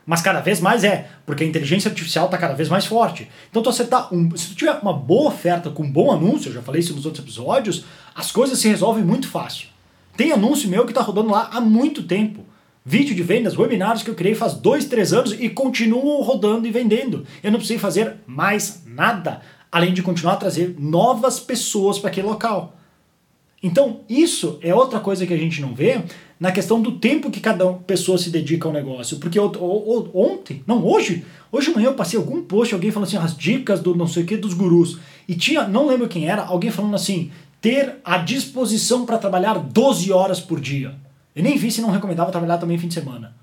Mas 0.08 0.22
cada 0.22 0.40
vez 0.40 0.58
mais 0.58 0.84
é, 0.84 1.06
porque 1.26 1.44
a 1.44 1.46
inteligência 1.46 1.90
artificial 1.90 2.24
está 2.24 2.38
cada 2.38 2.54
vez 2.54 2.70
mais 2.70 2.86
forte. 2.86 3.28
Então, 3.50 3.62
tu 3.62 3.68
acertar 3.68 4.08
um, 4.10 4.34
se 4.34 4.48
tu 4.48 4.54
tiver 4.54 4.72
uma 4.80 4.94
boa 4.94 5.28
oferta 5.28 5.68
com 5.68 5.82
um 5.82 5.92
bom 5.92 6.10
anúncio, 6.10 6.48
eu 6.48 6.54
já 6.54 6.62
falei 6.62 6.80
isso 6.80 6.94
nos 6.94 7.04
outros 7.04 7.22
episódios, 7.22 7.84
as 8.14 8.32
coisas 8.32 8.58
se 8.58 8.66
resolvem 8.68 9.04
muito 9.04 9.28
fácil. 9.28 9.68
Tem 10.16 10.32
anúncio 10.32 10.66
meu 10.70 10.86
que 10.86 10.92
está 10.92 11.02
rodando 11.02 11.30
lá 11.30 11.50
há 11.52 11.60
muito 11.60 12.02
tempo. 12.04 12.42
Vídeo 12.86 13.14
de 13.14 13.22
vendas, 13.22 13.58
webinários 13.58 14.02
que 14.02 14.08
eu 14.08 14.14
criei 14.14 14.34
faz 14.34 14.54
dois, 14.54 14.86
três 14.86 15.12
anos 15.12 15.36
e 15.38 15.50
continuam 15.50 16.22
rodando 16.22 16.66
e 16.66 16.70
vendendo. 16.70 17.26
Eu 17.42 17.50
não 17.50 17.58
precisei 17.58 17.78
fazer 17.78 18.14
mais 18.26 18.84
nada, 18.86 19.42
além 19.70 19.92
de 19.92 20.00
continuar 20.00 20.32
a 20.32 20.36
trazer 20.36 20.74
novas 20.78 21.38
pessoas 21.38 21.98
para 21.98 22.08
aquele 22.08 22.28
local. 22.28 22.78
Então, 23.62 24.00
isso 24.08 24.58
é 24.62 24.74
outra 24.74 25.00
coisa 25.00 25.26
que 25.26 25.34
a 25.34 25.38
gente 25.38 25.60
não 25.60 25.74
vê 25.74 26.02
na 26.38 26.52
questão 26.52 26.80
do 26.80 26.92
tempo 26.92 27.30
que 27.30 27.40
cada 27.40 27.66
pessoa 27.72 28.16
se 28.16 28.30
dedica 28.30 28.68
ao 28.68 28.72
negócio. 28.72 29.18
Porque 29.18 29.38
ontem, 29.40 30.62
não, 30.66 30.84
hoje, 30.86 31.24
hoje 31.50 31.72
manhã 31.74 31.86
eu 31.86 31.94
passei 31.94 32.18
algum 32.18 32.42
post, 32.42 32.74
alguém 32.74 32.90
falando 32.90 33.08
assim, 33.08 33.16
as 33.16 33.36
dicas 33.36 33.80
do 33.80 33.94
não 33.94 34.06
sei 34.06 34.22
o 34.22 34.26
que 34.26 34.36
dos 34.36 34.54
gurus. 34.54 34.98
E 35.26 35.34
tinha, 35.34 35.66
não 35.66 35.86
lembro 35.86 36.08
quem 36.08 36.28
era, 36.28 36.44
alguém 36.44 36.70
falando 36.70 36.94
assim, 36.94 37.30
ter 37.60 37.96
a 38.04 38.18
disposição 38.18 39.04
para 39.04 39.18
trabalhar 39.18 39.58
12 39.58 40.12
horas 40.12 40.40
por 40.40 40.60
dia. 40.60 40.94
Eu 41.34 41.42
nem 41.42 41.56
vi 41.56 41.70
se 41.70 41.80
não 41.80 41.90
recomendava 41.90 42.30
trabalhar 42.30 42.58
também 42.58 42.78
fim 42.78 42.88
de 42.88 42.94
semana. 42.94 43.34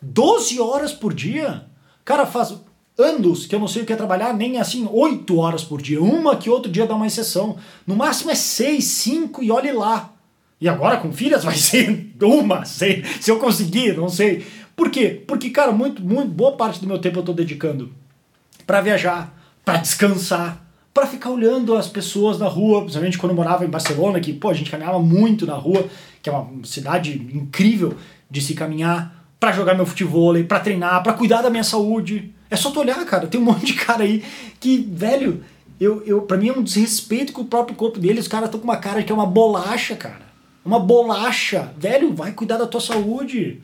12 0.00 0.60
horas 0.60 0.92
por 0.92 1.12
dia? 1.12 1.64
Cara, 2.04 2.24
faz 2.24 2.54
anos 2.96 3.46
que 3.46 3.54
eu 3.54 3.60
não 3.60 3.68
sei 3.68 3.82
o 3.82 3.86
que 3.86 3.92
é 3.92 3.96
trabalhar, 3.96 4.32
nem 4.32 4.58
assim 4.58 4.88
8 4.90 5.38
horas 5.38 5.62
por 5.64 5.80
dia. 5.80 6.02
Uma 6.02 6.36
que 6.36 6.50
outro 6.50 6.70
dia 6.70 6.86
dá 6.86 6.94
uma 6.94 7.06
exceção. 7.06 7.56
No 7.86 7.94
máximo 7.94 8.30
é 8.30 8.34
6, 8.34 8.82
5 8.82 9.42
e 9.42 9.50
olhe 9.50 9.72
lá. 9.72 10.14
E 10.60 10.68
agora 10.68 10.96
com 10.96 11.12
filhas 11.12 11.44
vai 11.44 11.54
ser 11.56 12.12
uma, 12.22 12.64
sei, 12.64 13.04
se 13.20 13.30
eu 13.30 13.38
conseguir, 13.38 13.96
não 13.96 14.08
sei. 14.08 14.44
Por 14.74 14.90
quê? 14.90 15.22
Porque, 15.26 15.50
cara, 15.50 15.72
muito, 15.72 16.02
muito 16.02 16.30
boa 16.30 16.52
parte 16.52 16.80
do 16.80 16.86
meu 16.86 16.98
tempo 16.98 17.18
eu 17.18 17.20
estou 17.20 17.34
dedicando 17.34 17.92
para 18.66 18.80
viajar, 18.80 19.34
para 19.64 19.78
descansar, 19.78 20.64
para 20.92 21.06
ficar 21.06 21.30
olhando 21.30 21.76
as 21.76 21.86
pessoas 21.86 22.38
na 22.38 22.46
rua, 22.46 22.80
principalmente 22.80 23.18
quando 23.18 23.30
eu 23.30 23.36
morava 23.36 23.64
em 23.64 23.68
Barcelona, 23.68 24.20
que, 24.20 24.32
pô, 24.32 24.50
a 24.50 24.54
gente 24.54 24.70
caminhava 24.70 24.98
muito 24.98 25.46
na 25.46 25.54
rua, 25.54 25.86
que 26.22 26.28
é 26.28 26.32
uma 26.32 26.64
cidade 26.64 27.14
incrível 27.32 27.94
de 28.30 28.40
se 28.40 28.54
caminhar, 28.54 29.18
para 29.40 29.52
jogar 29.52 29.74
meu 29.74 29.86
futebol, 29.86 30.34
para 30.44 30.60
treinar, 30.60 31.02
para 31.02 31.12
cuidar 31.12 31.42
da 31.42 31.50
minha 31.50 31.64
saúde. 31.64 32.34
É 32.50 32.56
só 32.56 32.70
tu 32.70 32.80
olhar, 32.80 33.04
cara. 33.04 33.26
Tem 33.26 33.40
um 33.40 33.44
monte 33.46 33.66
de 33.66 33.74
cara 33.74 34.02
aí 34.02 34.24
que, 34.58 34.78
velho, 34.78 35.44
eu, 35.80 36.02
eu, 36.04 36.22
pra 36.22 36.36
mim 36.36 36.48
é 36.48 36.52
um 36.52 36.62
desrespeito 36.62 37.32
com 37.32 37.42
o 37.42 37.46
próprio 37.46 37.76
corpo 37.76 37.98
deles. 37.98 38.24
Os 38.24 38.28
caras 38.28 38.48
estão 38.48 38.60
com 38.60 38.66
uma 38.66 38.76
cara 38.76 39.02
que 39.02 39.12
é 39.12 39.14
uma 39.14 39.26
bolacha, 39.26 39.94
cara. 39.94 40.27
Uma 40.68 40.78
bolacha. 40.78 41.72
Velho, 41.78 42.14
vai 42.14 42.32
cuidar 42.32 42.58
da 42.58 42.66
tua 42.66 42.82
saúde. 42.82 43.62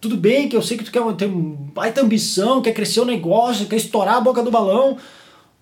Tudo 0.00 0.16
bem 0.16 0.48
que 0.48 0.56
eu 0.56 0.60
sei 0.60 0.76
que 0.76 0.82
tu 0.82 0.90
quer 0.90 1.00
ter 1.14 1.28
baita 1.28 2.02
ambição, 2.02 2.60
quer 2.60 2.72
crescer 2.72 2.98
o 2.98 3.04
negócio, 3.04 3.66
quer 3.66 3.76
estourar 3.76 4.16
a 4.16 4.20
boca 4.20 4.42
do 4.42 4.50
balão, 4.50 4.96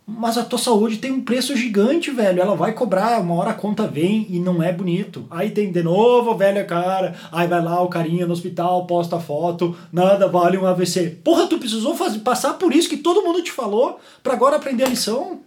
mas 0.07 0.39
a 0.39 0.43
tua 0.43 0.59
saúde 0.59 0.97
tem 0.97 1.13
um 1.13 1.21
preço 1.21 1.55
gigante, 1.55 2.11
velho. 2.11 2.41
Ela 2.41 2.57
vai 2.57 2.73
cobrar, 2.73 3.21
uma 3.21 3.35
hora 3.35 3.51
a 3.51 3.55
conta 3.55 3.87
vem 3.87 4.27
e 4.31 4.41
não 4.41 4.63
é 4.63 4.73
bonito. 4.73 5.27
Aí 5.31 5.51
tem 5.51 5.71
de 5.71 5.83
novo, 5.83 6.35
velha 6.35 6.65
cara. 6.65 7.15
Aí 7.31 7.47
vai 7.47 7.63
lá 7.63 7.83
o 7.83 7.89
carinha 7.89 8.27
no 8.27 8.33
hospital, 8.33 8.87
posta 8.87 9.21
foto, 9.21 9.77
nada 9.93 10.29
vale 10.29 10.57
um 10.57 10.65
AVC. 10.65 11.19
Porra, 11.23 11.47
tu 11.47 11.59
precisou 11.59 11.95
fazer, 11.95 12.21
passar 12.21 12.55
por 12.55 12.75
isso 12.75 12.89
que 12.89 12.97
todo 12.97 13.23
mundo 13.23 13.43
te 13.43 13.53
falou 13.53 14.01
para 14.23 14.33
agora 14.33 14.57
aprender 14.57 14.85
a 14.85 14.89
lição? 14.89 15.41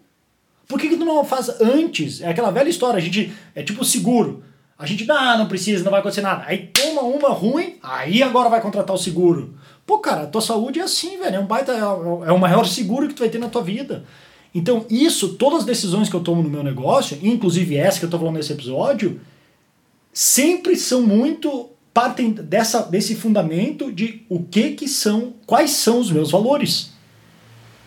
Por 0.67 0.79
que, 0.79 0.89
que 0.89 0.97
tu 0.97 1.05
não 1.05 1.25
faz 1.25 1.59
antes? 1.59 2.21
É 2.21 2.29
aquela 2.29 2.51
velha 2.51 2.69
história, 2.69 2.99
a 2.99 3.01
gente 3.01 3.33
é 3.55 3.63
tipo 3.63 3.83
seguro. 3.83 4.52
A 4.83 4.85
gente, 4.85 5.09
ah, 5.09 5.37
não 5.37 5.47
precisa, 5.47 5.81
não 5.81 5.91
vai 5.91 6.01
acontecer 6.01 6.19
nada. 6.19 6.43
Aí 6.45 6.69
toma 6.73 7.01
uma 7.03 7.29
ruim, 7.29 7.75
aí 7.81 8.21
agora 8.21 8.49
vai 8.49 8.59
contratar 8.59 8.93
o 8.93 8.99
seguro. 8.99 9.53
Pô, 9.85 9.99
cara, 9.99 10.23
a 10.23 10.27
tua 10.27 10.41
saúde 10.41 10.79
é 10.79 10.83
assim, 10.83 11.17
velho. 11.17 11.37
É 11.37 11.39
um 11.39 11.45
baita, 11.45 11.71
é 11.71 12.31
o 12.33 12.37
maior 12.37 12.65
seguro 12.65 13.07
que 13.07 13.13
tu 13.13 13.19
vai 13.19 13.29
ter 13.29 13.39
na 13.39 13.47
tua 13.47 13.63
vida. 13.63 14.03
Então, 14.53 14.85
isso, 14.89 15.35
todas 15.35 15.59
as 15.59 15.65
decisões 15.65 16.09
que 16.09 16.15
eu 16.17 16.19
tomo 16.19 16.43
no 16.43 16.49
meu 16.49 16.61
negócio, 16.61 17.17
inclusive 17.23 17.77
essa 17.77 17.97
que 17.97 18.03
eu 18.03 18.07
estou 18.07 18.19
falando 18.19 18.35
nesse 18.35 18.51
episódio, 18.51 19.21
sempre 20.11 20.75
são 20.75 21.01
muito 21.01 21.69
partem 21.93 22.31
dessa 22.31 22.81
desse 22.81 23.15
fundamento 23.15 23.89
de 23.89 24.23
o 24.27 24.43
que 24.43 24.71
que 24.71 24.87
são, 24.89 25.33
quais 25.45 25.71
são 25.71 25.99
os 25.99 26.11
meus 26.11 26.29
valores. 26.29 26.91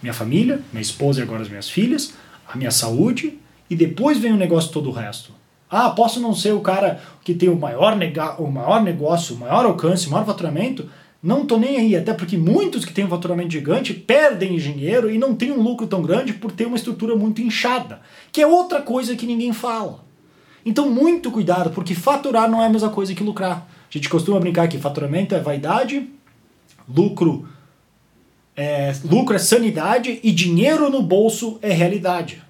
Minha 0.00 0.14
família, 0.14 0.62
minha 0.72 0.80
esposa 0.80 1.20
e 1.20 1.22
agora 1.22 1.42
as 1.42 1.48
minhas 1.50 1.68
filhas, 1.68 2.14
a 2.48 2.56
minha 2.56 2.70
saúde 2.70 3.38
e 3.68 3.76
depois 3.76 4.16
vem 4.16 4.32
o 4.32 4.36
negócio 4.36 4.70
todo 4.70 4.88
o 4.88 4.92
resto. 4.92 5.36
Ah, 5.70 5.90
posso 5.90 6.20
não 6.20 6.34
ser 6.34 6.52
o 6.52 6.60
cara 6.60 7.00
que 7.24 7.34
tem 7.34 7.48
o 7.48 7.56
maior, 7.56 7.96
nega, 7.96 8.40
o 8.40 8.50
maior 8.50 8.82
negócio, 8.82 9.34
o 9.34 9.38
maior 9.38 9.64
alcance, 9.66 10.06
o 10.06 10.10
maior 10.10 10.24
faturamento, 10.24 10.88
não 11.22 11.44
tô 11.44 11.56
nem 11.56 11.78
aí, 11.78 11.96
até 11.96 12.14
porque 12.14 12.36
muitos 12.36 12.84
que 12.84 12.92
têm 12.92 13.04
um 13.04 13.08
faturamento 13.08 13.50
gigante 13.50 13.92
perdem 13.92 14.56
dinheiro 14.56 15.10
e 15.10 15.18
não 15.18 15.34
têm 15.34 15.50
um 15.50 15.60
lucro 15.60 15.86
tão 15.86 16.02
grande 16.02 16.32
por 16.32 16.52
ter 16.52 16.66
uma 16.66 16.76
estrutura 16.76 17.16
muito 17.16 17.42
inchada, 17.42 18.00
que 18.30 18.40
é 18.40 18.46
outra 18.46 18.80
coisa 18.80 19.16
que 19.16 19.26
ninguém 19.26 19.52
fala. 19.52 20.04
Então, 20.64 20.88
muito 20.90 21.30
cuidado, 21.30 21.70
porque 21.70 21.94
faturar 21.94 22.50
não 22.50 22.62
é 22.62 22.66
a 22.66 22.70
mesma 22.70 22.90
coisa 22.90 23.14
que 23.14 23.22
lucrar. 23.22 23.68
A 23.88 23.92
gente 23.92 24.08
costuma 24.08 24.40
brincar 24.40 24.68
que 24.68 24.78
faturamento 24.78 25.34
é 25.34 25.40
vaidade, 25.40 26.08
lucro 26.88 27.48
é, 28.56 28.94
lucro 29.04 29.36
é 29.36 29.38
sanidade 29.38 30.18
e 30.22 30.32
dinheiro 30.32 30.88
no 30.88 31.02
bolso 31.02 31.58
é 31.60 31.72
realidade. 31.72 32.42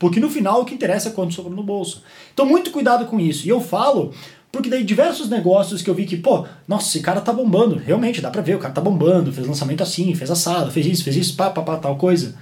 Porque 0.00 0.18
no 0.18 0.30
final 0.30 0.62
o 0.62 0.64
que 0.64 0.74
interessa 0.74 1.10
é 1.10 1.12
quanto 1.12 1.34
sobra 1.34 1.54
no 1.54 1.62
bolso. 1.62 2.02
Então, 2.32 2.46
muito 2.46 2.70
cuidado 2.70 3.04
com 3.04 3.20
isso. 3.20 3.46
E 3.46 3.50
eu 3.50 3.60
falo 3.60 4.12
porque 4.50 4.68
daí 4.68 4.82
diversos 4.82 5.28
negócios 5.28 5.80
que 5.82 5.88
eu 5.88 5.94
vi 5.94 6.04
que, 6.04 6.16
pô, 6.16 6.46
nossa, 6.66 6.88
esse 6.88 7.00
cara 7.00 7.20
tá 7.20 7.32
bombando. 7.32 7.76
Realmente, 7.76 8.20
dá 8.20 8.30
pra 8.30 8.42
ver, 8.42 8.56
o 8.56 8.58
cara 8.58 8.74
tá 8.74 8.80
bombando, 8.80 9.32
fez 9.32 9.46
lançamento 9.46 9.82
assim, 9.82 10.12
fez 10.14 10.30
assado, 10.30 10.72
fez 10.72 10.86
isso, 10.86 11.04
fez 11.04 11.16
isso, 11.16 11.36
pá, 11.36 11.50
pá, 11.50 11.62
pá, 11.62 11.76
tal 11.76 11.96
coisa. 11.96 12.34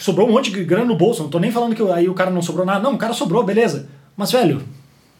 Sobrou 0.00 0.28
um 0.28 0.32
monte 0.32 0.52
de 0.52 0.64
grana 0.64 0.84
no 0.84 0.96
bolso, 0.96 1.22
não 1.22 1.30
tô 1.30 1.40
nem 1.40 1.50
falando 1.50 1.74
que 1.74 1.82
aí 1.90 2.08
o 2.08 2.14
cara 2.14 2.30
não 2.30 2.42
sobrou 2.42 2.66
nada. 2.66 2.80
Não, 2.80 2.94
o 2.94 2.98
cara 2.98 3.14
sobrou, 3.14 3.42
beleza. 3.42 3.88
Mas, 4.16 4.30
velho, 4.30 4.62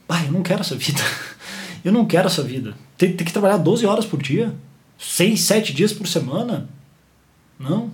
pai, 0.06 0.26
eu 0.26 0.32
não 0.32 0.42
quero 0.42 0.60
essa 0.60 0.76
vida. 0.76 1.00
Eu 1.84 1.92
não 1.92 2.06
quero 2.06 2.28
essa 2.28 2.42
vida. 2.42 2.72
Tem, 2.96 3.12
tem 3.14 3.26
que 3.26 3.32
trabalhar 3.32 3.58
12 3.58 3.84
horas 3.84 4.06
por 4.06 4.22
dia, 4.22 4.54
6, 4.96 5.38
7 5.38 5.74
dias 5.74 5.92
por 5.92 6.08
semana. 6.08 6.66
Não. 7.58 7.90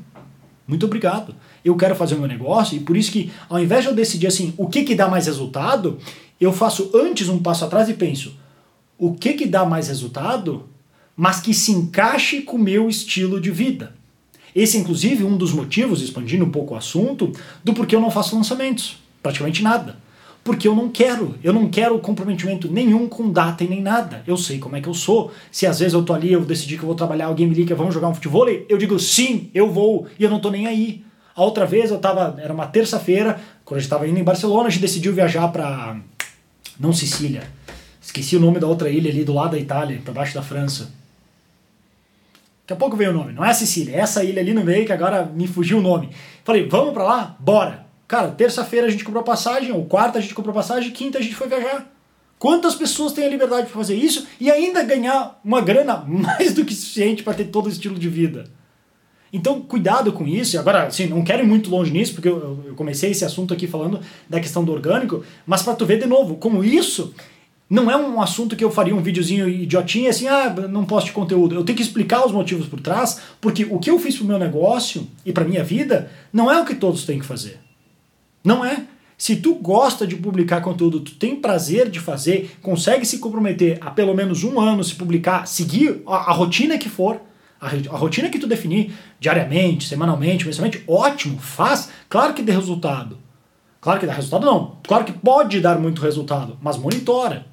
Muito 0.64 0.86
obrigado. 0.86 1.34
Eu 1.64 1.76
quero 1.76 1.94
fazer 1.94 2.14
o 2.14 2.18
meu 2.18 2.28
negócio 2.28 2.76
e 2.76 2.80
por 2.80 2.96
isso 2.96 3.12
que, 3.12 3.30
ao 3.48 3.60
invés 3.60 3.82
de 3.82 3.88
eu 3.88 3.94
decidir 3.94 4.26
assim, 4.26 4.54
o 4.56 4.68
que 4.68 4.82
que 4.82 4.94
dá 4.94 5.08
mais 5.08 5.26
resultado, 5.26 5.98
eu 6.40 6.52
faço 6.52 6.90
antes 6.94 7.28
um 7.28 7.38
passo 7.38 7.64
atrás 7.64 7.88
e 7.88 7.94
penso: 7.94 8.34
o 8.98 9.14
que 9.14 9.34
que 9.34 9.46
dá 9.46 9.64
mais 9.64 9.88
resultado, 9.88 10.68
mas 11.16 11.40
que 11.40 11.52
se 11.52 11.72
encaixe 11.72 12.42
com 12.42 12.56
o 12.56 12.60
meu 12.60 12.88
estilo 12.88 13.40
de 13.40 13.50
vida. 13.50 13.94
Esse, 14.54 14.78
inclusive, 14.78 15.22
um 15.22 15.36
dos 15.36 15.52
motivos, 15.52 16.02
expandindo 16.02 16.44
um 16.44 16.50
pouco 16.50 16.74
o 16.74 16.76
assunto, 16.76 17.32
do 17.62 17.72
porquê 17.72 17.94
eu 17.94 18.00
não 18.00 18.10
faço 18.10 18.34
lançamentos. 18.34 18.98
Praticamente 19.22 19.62
nada. 19.62 19.96
Porque 20.42 20.66
eu 20.66 20.74
não 20.74 20.88
quero. 20.88 21.36
Eu 21.44 21.52
não 21.52 21.68
quero 21.68 21.98
comprometimento 21.98 22.70
nenhum 22.70 23.08
com 23.08 23.30
data 23.30 23.62
e 23.62 23.68
nem 23.68 23.82
nada. 23.82 24.22
Eu 24.26 24.36
sei 24.36 24.58
como 24.58 24.76
é 24.76 24.80
que 24.80 24.88
eu 24.88 24.94
sou. 24.94 25.30
Se 25.52 25.66
às 25.66 25.78
vezes 25.78 25.94
eu 25.94 26.02
tô 26.02 26.12
ali, 26.12 26.32
eu 26.32 26.40
decidi 26.40 26.76
que 26.76 26.82
eu 26.82 26.86
vou 26.86 26.96
trabalhar, 26.96 27.26
alguém 27.26 27.46
me 27.46 27.54
liga, 27.54 27.74
vamos 27.74 27.94
jogar 27.94 28.08
um 28.08 28.14
futebol, 28.14 28.48
eu 28.48 28.78
digo 28.78 28.98
sim, 28.98 29.50
eu 29.54 29.70
vou, 29.70 30.06
e 30.18 30.24
eu 30.24 30.30
não 30.30 30.40
tô 30.40 30.50
nem 30.50 30.66
aí. 30.66 31.04
A 31.34 31.42
outra 31.42 31.64
vez 31.64 31.90
eu 31.90 31.98
tava, 31.98 32.36
era 32.40 32.52
uma 32.52 32.66
terça-feira, 32.66 33.40
quando 33.64 33.78
a 33.78 33.80
gente 33.80 33.90
tava 33.90 34.06
indo 34.06 34.18
em 34.18 34.24
Barcelona, 34.24 34.66
a 34.66 34.70
gente 34.70 34.80
decidiu 34.80 35.12
viajar 35.12 35.48
para 35.48 35.96
não 36.78 36.92
Sicília. 36.92 37.42
Esqueci 38.00 38.36
o 38.36 38.40
nome 38.40 38.58
da 38.58 38.66
outra 38.66 38.88
ilha 38.88 39.10
ali 39.10 39.24
do 39.24 39.32
lado 39.32 39.52
da 39.52 39.58
Itália, 39.58 40.00
para 40.02 40.12
baixo 40.12 40.34
da 40.34 40.42
França. 40.42 40.90
Daqui 42.62 42.72
a 42.72 42.76
pouco 42.76 42.96
veio 42.96 43.10
o 43.10 43.14
nome. 43.14 43.32
Não 43.32 43.44
é 43.44 43.52
Sicília, 43.52 43.96
é 43.96 44.00
essa 44.00 44.24
ilha 44.24 44.40
ali 44.40 44.52
no 44.52 44.64
meio 44.64 44.86
que 44.86 44.92
agora 44.92 45.24
me 45.24 45.46
fugiu 45.46 45.78
o 45.78 45.82
nome. 45.82 46.10
Falei, 46.44 46.66
vamos 46.68 46.94
para 46.94 47.04
lá? 47.04 47.36
Bora. 47.38 47.86
Cara, 48.08 48.28
terça-feira 48.28 48.86
a 48.86 48.90
gente 48.90 49.04
comprou 49.04 49.22
passagem, 49.22 49.70
ou 49.70 49.84
quarta 49.84 50.18
a 50.18 50.20
gente 50.22 50.34
comprou 50.34 50.54
passagem, 50.54 50.90
quinta 50.90 51.18
a 51.18 51.22
gente 51.22 51.34
foi 51.34 51.48
viajar. 51.48 51.86
Quantas 52.40 52.74
pessoas 52.74 53.12
têm 53.12 53.26
a 53.26 53.28
liberdade 53.28 53.66
de 53.66 53.72
fazer 53.72 53.94
isso 53.94 54.26
e 54.40 54.50
ainda 54.50 54.82
ganhar 54.82 55.38
uma 55.44 55.60
grana 55.60 55.98
mais 56.08 56.54
do 56.54 56.64
que 56.64 56.74
suficiente 56.74 57.22
para 57.22 57.34
ter 57.34 57.44
todo 57.44 57.66
o 57.66 57.70
estilo 57.70 57.98
de 57.98 58.08
vida? 58.08 58.50
Então, 59.32 59.60
cuidado 59.60 60.12
com 60.12 60.26
isso. 60.26 60.58
Agora, 60.58 60.86
assim, 60.86 61.06
não 61.06 61.22
quero 61.22 61.42
ir 61.42 61.46
muito 61.46 61.70
longe 61.70 61.92
nisso, 61.92 62.14
porque 62.14 62.28
eu, 62.28 62.64
eu 62.66 62.74
comecei 62.74 63.10
esse 63.10 63.24
assunto 63.24 63.54
aqui 63.54 63.66
falando 63.66 64.00
da 64.28 64.40
questão 64.40 64.64
do 64.64 64.72
orgânico, 64.72 65.24
mas 65.46 65.62
para 65.62 65.74
tu 65.74 65.86
ver 65.86 66.00
de 66.00 66.06
novo, 66.06 66.36
como 66.36 66.64
isso 66.64 67.14
não 67.70 67.88
é 67.88 67.96
um 67.96 68.20
assunto 68.20 68.56
que 68.56 68.64
eu 68.64 68.70
faria 68.70 68.94
um 68.94 69.00
videozinho 69.00 69.48
idiotinho 69.48 70.10
assim, 70.10 70.26
ah, 70.26 70.50
não 70.68 70.84
posto 70.84 71.06
de 71.06 71.12
conteúdo. 71.12 71.54
Eu 71.54 71.62
tenho 71.62 71.76
que 71.76 71.82
explicar 71.82 72.26
os 72.26 72.32
motivos 72.32 72.66
por 72.66 72.80
trás, 72.80 73.20
porque 73.40 73.64
o 73.70 73.78
que 73.78 73.88
eu 73.88 73.98
fiz 74.00 74.16
pro 74.16 74.26
meu 74.26 74.40
negócio 74.40 75.06
e 75.24 75.32
pra 75.32 75.44
minha 75.44 75.62
vida 75.62 76.10
não 76.32 76.50
é 76.50 76.60
o 76.60 76.64
que 76.64 76.74
todos 76.74 77.04
têm 77.04 77.20
que 77.20 77.24
fazer. 77.24 77.60
Não 78.42 78.64
é. 78.64 78.86
Se 79.16 79.36
tu 79.36 79.54
gosta 79.54 80.04
de 80.04 80.16
publicar 80.16 80.62
conteúdo, 80.62 80.98
tu 80.98 81.14
tem 81.14 81.36
prazer 81.36 81.88
de 81.88 82.00
fazer, 82.00 82.56
consegue 82.60 83.06
se 83.06 83.18
comprometer 83.18 83.78
a 83.80 83.90
pelo 83.90 84.14
menos 84.14 84.42
um 84.42 84.58
ano 84.58 84.82
se 84.82 84.96
publicar, 84.96 85.46
seguir 85.46 86.02
a, 86.06 86.30
a 86.30 86.32
rotina 86.32 86.76
que 86.76 86.88
for, 86.88 87.20
a, 87.60 87.66
a 87.66 87.98
rotina 87.98 88.30
que 88.30 88.38
tu 88.38 88.46
definir 88.46 88.94
diariamente, 89.18 89.86
semanalmente, 89.86 90.46
mensalmente, 90.46 90.82
ótimo, 90.88 91.38
faz, 91.38 91.90
claro 92.08 92.32
que 92.32 92.42
dê 92.42 92.52
resultado. 92.52 93.18
Claro 93.80 94.00
que 94.00 94.06
dá 94.06 94.12
resultado, 94.12 94.44
não. 94.44 94.76
Claro 94.86 95.04
que 95.04 95.12
pode 95.12 95.60
dar 95.60 95.78
muito 95.78 96.02
resultado, 96.02 96.56
mas 96.60 96.76
monitora. 96.76 97.46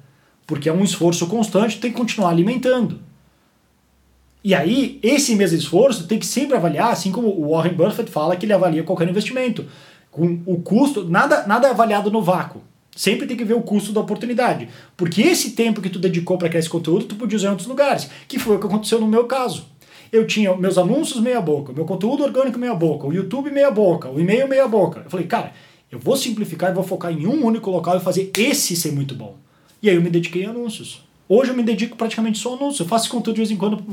Porque 0.46 0.68
é 0.68 0.72
um 0.72 0.84
esforço 0.84 1.26
constante, 1.26 1.78
tem 1.78 1.90
que 1.90 1.96
continuar 1.96 2.30
alimentando. 2.30 3.00
E 4.42 4.54
aí, 4.54 4.98
esse 5.02 5.34
mesmo 5.34 5.58
esforço 5.58 6.06
tem 6.06 6.18
que 6.18 6.26
sempre 6.26 6.56
avaliar, 6.56 6.92
assim 6.92 7.10
como 7.10 7.28
o 7.28 7.50
Warren 7.50 7.74
Buffett 7.74 8.10
fala 8.10 8.36
que 8.36 8.46
ele 8.46 8.52
avalia 8.52 8.82
qualquer 8.82 9.08
investimento. 9.08 9.66
Com 10.10 10.40
o 10.46 10.60
custo, 10.60 11.04
nada, 11.04 11.46
nada 11.46 11.68
é 11.68 11.70
avaliado 11.70 12.10
no 12.10 12.22
vácuo. 12.22 12.62
Sempre 12.94 13.26
tem 13.26 13.36
que 13.36 13.44
ver 13.44 13.54
o 13.54 13.62
custo 13.62 13.92
da 13.92 14.00
oportunidade. 14.00 14.68
Porque 14.96 15.22
esse 15.22 15.52
tempo 15.52 15.80
que 15.80 15.90
tu 15.90 15.98
dedicou 15.98 16.36
para 16.36 16.48
criar 16.48 16.60
esse 16.60 16.68
conteúdo, 16.68 17.04
tu 17.04 17.14
podia 17.14 17.36
usar 17.36 17.48
em 17.48 17.50
outros 17.50 17.68
lugares. 17.68 18.10
Que 18.26 18.38
foi 18.38 18.56
o 18.56 18.58
que 18.60 18.66
aconteceu 18.66 19.00
no 19.00 19.06
meu 19.06 19.24
caso 19.24 19.66
eu 20.12 20.26
tinha 20.26 20.54
meus 20.56 20.78
anúncios 20.78 21.20
meia 21.20 21.40
boca, 21.40 21.72
meu 21.72 21.84
conteúdo 21.84 22.22
orgânico 22.22 22.58
meia 22.58 22.74
boca, 22.74 23.06
o 23.06 23.12
YouTube 23.12 23.50
meia 23.50 23.70
boca, 23.70 24.08
o 24.08 24.20
e-mail 24.20 24.48
meia 24.48 24.66
boca. 24.66 25.02
Eu 25.04 25.10
falei, 25.10 25.26
cara, 25.26 25.52
eu 25.90 25.98
vou 25.98 26.16
simplificar 26.16 26.70
e 26.70 26.74
vou 26.74 26.84
focar 26.84 27.12
em 27.12 27.26
um 27.26 27.44
único 27.44 27.70
local 27.70 27.96
e 27.96 28.00
fazer 28.00 28.30
esse 28.36 28.76
ser 28.76 28.92
muito 28.92 29.14
bom. 29.14 29.36
E 29.82 29.88
aí 29.88 29.96
eu 29.96 30.02
me 30.02 30.10
dediquei 30.10 30.44
a 30.44 30.50
anúncios. 30.50 31.02
Hoje 31.28 31.50
eu 31.50 31.56
me 31.56 31.62
dedico 31.62 31.96
praticamente 31.96 32.38
só 32.38 32.54
a 32.54 32.56
anúncios. 32.56 32.80
Eu 32.80 32.86
faço 32.86 33.10
conteúdo 33.10 33.36
de 33.36 33.40
vez 33.42 33.50
em 33.50 33.56
quando 33.56 33.84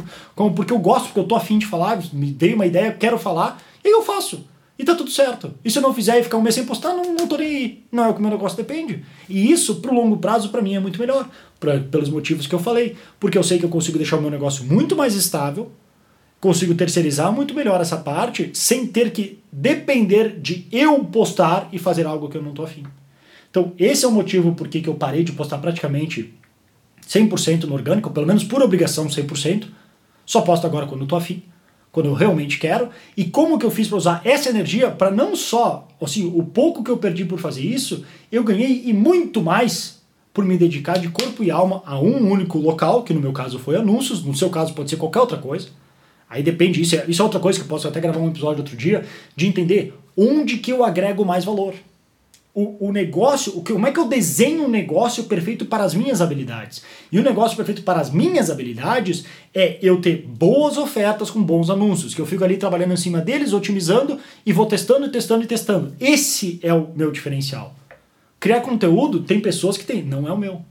porque 0.55 0.71
eu 0.71 0.79
gosto, 0.79 1.05
porque 1.07 1.19
eu 1.19 1.27
tô 1.27 1.35
afim 1.35 1.57
de 1.57 1.65
falar, 1.65 2.01
me 2.13 2.31
veio 2.31 2.55
uma 2.55 2.65
ideia, 2.65 2.91
quero 2.93 3.17
falar, 3.17 3.61
e 3.83 3.93
eu 3.93 4.01
faço. 4.01 4.45
E 4.77 4.83
tá 4.83 4.93
tudo 4.93 5.09
certo. 5.09 5.53
E 5.63 5.71
se 5.71 5.77
eu 5.77 5.81
não 5.81 5.93
fizer 5.93 6.19
e 6.19 6.23
ficar 6.23 6.37
um 6.37 6.41
mês 6.41 6.55
sem 6.55 6.65
postar, 6.65 6.93
não, 6.93 7.13
não 7.13 7.27
tô 7.27 7.37
nem 7.37 7.47
aí. 7.47 7.83
Não 7.91 8.03
é 8.03 8.09
o 8.09 8.13
que 8.13 8.19
o 8.19 8.21
meu 8.21 8.31
negócio 8.31 8.57
depende. 8.57 9.05
E 9.29 9.49
isso, 9.49 9.75
pro 9.75 9.93
longo 9.93 10.17
prazo, 10.17 10.49
para 10.49 10.61
mim 10.61 10.75
é 10.75 10.79
muito 10.79 10.99
melhor. 10.99 11.29
Pra, 11.59 11.79
pelos 11.79 12.09
motivos 12.09 12.45
que 12.45 12.53
eu 12.53 12.59
falei. 12.59 12.97
Porque 13.17 13.37
eu 13.37 13.43
sei 13.43 13.57
que 13.57 13.63
eu 13.63 13.69
consigo 13.69 13.97
deixar 13.97 14.17
o 14.17 14.21
meu 14.21 14.29
negócio 14.29 14.65
muito 14.65 14.93
mais 14.93 15.15
estável, 15.15 15.71
consigo 16.45 16.75
terceirizar 16.75 17.31
muito 17.31 17.55
melhor 17.55 17.81
essa 17.81 17.97
parte 17.97 18.51
sem 18.53 18.85
ter 18.85 19.09
que 19.11 19.39
depender 19.51 20.39
de 20.39 20.67
eu 20.71 21.03
postar 21.05 21.67
e 21.73 21.79
fazer 21.79 22.05
algo 22.05 22.29
que 22.29 22.37
eu 22.37 22.41
não 22.43 22.51
estou 22.51 22.63
afim. 22.63 22.83
Então, 23.49 23.73
esse 23.79 24.05
é 24.05 24.07
o 24.07 24.11
motivo 24.11 24.53
por 24.53 24.67
que 24.67 24.85
eu 24.85 24.93
parei 24.93 25.23
de 25.23 25.31
postar 25.31 25.57
praticamente 25.57 26.35
100% 27.07 27.63
no 27.63 27.73
orgânico, 27.73 28.11
pelo 28.11 28.27
menos 28.27 28.43
por 28.43 28.61
obrigação 28.61 29.07
100%. 29.07 29.65
Só 30.23 30.41
posto 30.41 30.67
agora 30.67 30.85
quando 30.85 31.01
eu 31.01 31.05
estou 31.05 31.17
afim, 31.17 31.41
quando 31.91 32.09
eu 32.09 32.13
realmente 32.13 32.59
quero. 32.59 32.89
E 33.17 33.25
como 33.25 33.57
que 33.57 33.65
eu 33.65 33.71
fiz 33.71 33.87
para 33.87 33.97
usar 33.97 34.21
essa 34.23 34.47
energia 34.47 34.91
para 34.91 35.09
não 35.09 35.35
só, 35.35 35.87
assim, 35.99 36.31
o 36.31 36.43
pouco 36.43 36.83
que 36.83 36.91
eu 36.91 36.97
perdi 36.97 37.25
por 37.25 37.39
fazer 37.39 37.63
isso, 37.63 38.05
eu 38.31 38.43
ganhei 38.43 38.83
e 38.85 38.93
muito 38.93 39.41
mais 39.41 39.99
por 40.31 40.45
me 40.45 40.59
dedicar 40.59 40.99
de 40.99 41.09
corpo 41.09 41.43
e 41.43 41.49
alma 41.49 41.81
a 41.87 41.99
um 41.99 42.29
único 42.29 42.59
local, 42.59 43.01
que 43.01 43.15
no 43.15 43.19
meu 43.19 43.33
caso 43.33 43.57
foi 43.57 43.75
anúncios, 43.75 44.23
no 44.23 44.35
seu 44.35 44.51
caso 44.51 44.75
pode 44.75 44.91
ser 44.91 44.97
qualquer 44.97 45.21
outra 45.21 45.39
coisa 45.39 45.69
Aí 46.29 46.41
depende, 46.43 46.81
isso 46.81 46.95
é, 46.95 47.05
isso 47.07 47.21
é 47.21 47.25
outra 47.25 47.39
coisa 47.39 47.59
que 47.59 47.65
eu 47.65 47.69
posso 47.69 47.87
até 47.87 47.99
gravar 47.99 48.19
um 48.19 48.29
episódio 48.29 48.59
outro 48.59 48.75
dia, 48.75 49.05
de 49.35 49.47
entender 49.47 49.93
onde 50.17 50.57
que 50.57 50.71
eu 50.71 50.83
agrego 50.83 51.23
mais 51.25 51.45
valor. 51.45 51.73
o, 52.55 52.87
o 52.87 52.91
negócio, 52.93 53.51
o 53.57 53.61
que, 53.61 53.73
como 53.73 53.85
é 53.85 53.91
que 53.91 53.99
eu 53.99 54.07
desenho 54.07 54.63
um 54.63 54.69
negócio 54.69 55.25
perfeito 55.25 55.65
para 55.65 55.83
as 55.83 55.93
minhas 55.93 56.21
habilidades? 56.21 56.81
E 57.11 57.19
o 57.19 57.23
negócio 57.23 57.57
perfeito 57.57 57.83
para 57.83 57.99
as 57.99 58.09
minhas 58.09 58.49
habilidades 58.49 59.25
é 59.53 59.77
eu 59.81 59.99
ter 59.99 60.25
boas 60.25 60.77
ofertas 60.77 61.29
com 61.29 61.43
bons 61.43 61.69
anúncios, 61.69 62.15
que 62.15 62.21
eu 62.21 62.25
fico 62.25 62.45
ali 62.45 62.55
trabalhando 62.55 62.93
em 62.93 62.97
cima 62.97 63.19
deles, 63.19 63.51
otimizando 63.51 64.17
e 64.45 64.53
vou 64.53 64.65
testando, 64.65 65.11
testando 65.11 65.43
e 65.43 65.47
testando. 65.47 65.93
Esse 65.99 66.57
é 66.63 66.73
o 66.73 66.87
meu 66.95 67.11
diferencial. 67.11 67.75
Criar 68.39 68.61
conteúdo 68.61 69.19
tem 69.19 69.41
pessoas 69.41 69.77
que 69.77 69.83
tem, 69.83 70.01
não 70.01 70.25
é 70.25 70.31
o 70.31 70.37
meu. 70.37 70.61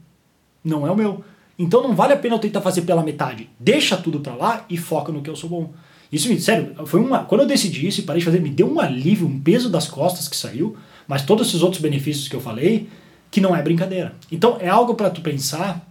Não 0.64 0.86
é 0.86 0.90
o 0.90 0.96
meu. 0.96 1.22
Então 1.58 1.82
não 1.82 1.94
vale 1.94 2.12
a 2.12 2.16
pena 2.16 2.34
eu 2.34 2.38
tentar 2.38 2.60
fazer 2.60 2.82
pela 2.82 3.02
metade. 3.02 3.48
Deixa 3.58 3.96
tudo 3.96 4.20
para 4.20 4.34
lá 4.34 4.64
e 4.68 4.76
foca 4.76 5.12
no 5.12 5.22
que 5.22 5.30
eu 5.30 5.36
sou 5.36 5.48
bom. 5.48 5.72
Isso, 6.10 6.28
me, 6.28 6.40
sério, 6.40 6.74
foi 6.86 7.00
uma. 7.00 7.24
Quando 7.24 7.42
eu 7.42 7.46
decidi 7.46 7.86
isso 7.86 8.00
e 8.00 8.04
parei 8.04 8.20
de 8.20 8.26
fazer, 8.26 8.40
me 8.40 8.50
deu 8.50 8.70
um 8.70 8.80
alívio, 8.80 9.26
um 9.26 9.40
peso 9.40 9.68
das 9.68 9.88
costas 9.88 10.28
que 10.28 10.36
saiu 10.36 10.76
mas 11.06 11.24
todos 11.24 11.48
esses 11.48 11.62
outros 11.62 11.80
benefícios 11.80 12.28
que 12.28 12.36
eu 12.36 12.40
falei, 12.40 12.88
que 13.30 13.40
não 13.40 13.54
é 13.54 13.62
brincadeira. 13.62 14.14
Então 14.30 14.56
é 14.60 14.68
algo 14.68 14.94
para 14.94 15.10
tu 15.10 15.20
pensar 15.20 15.86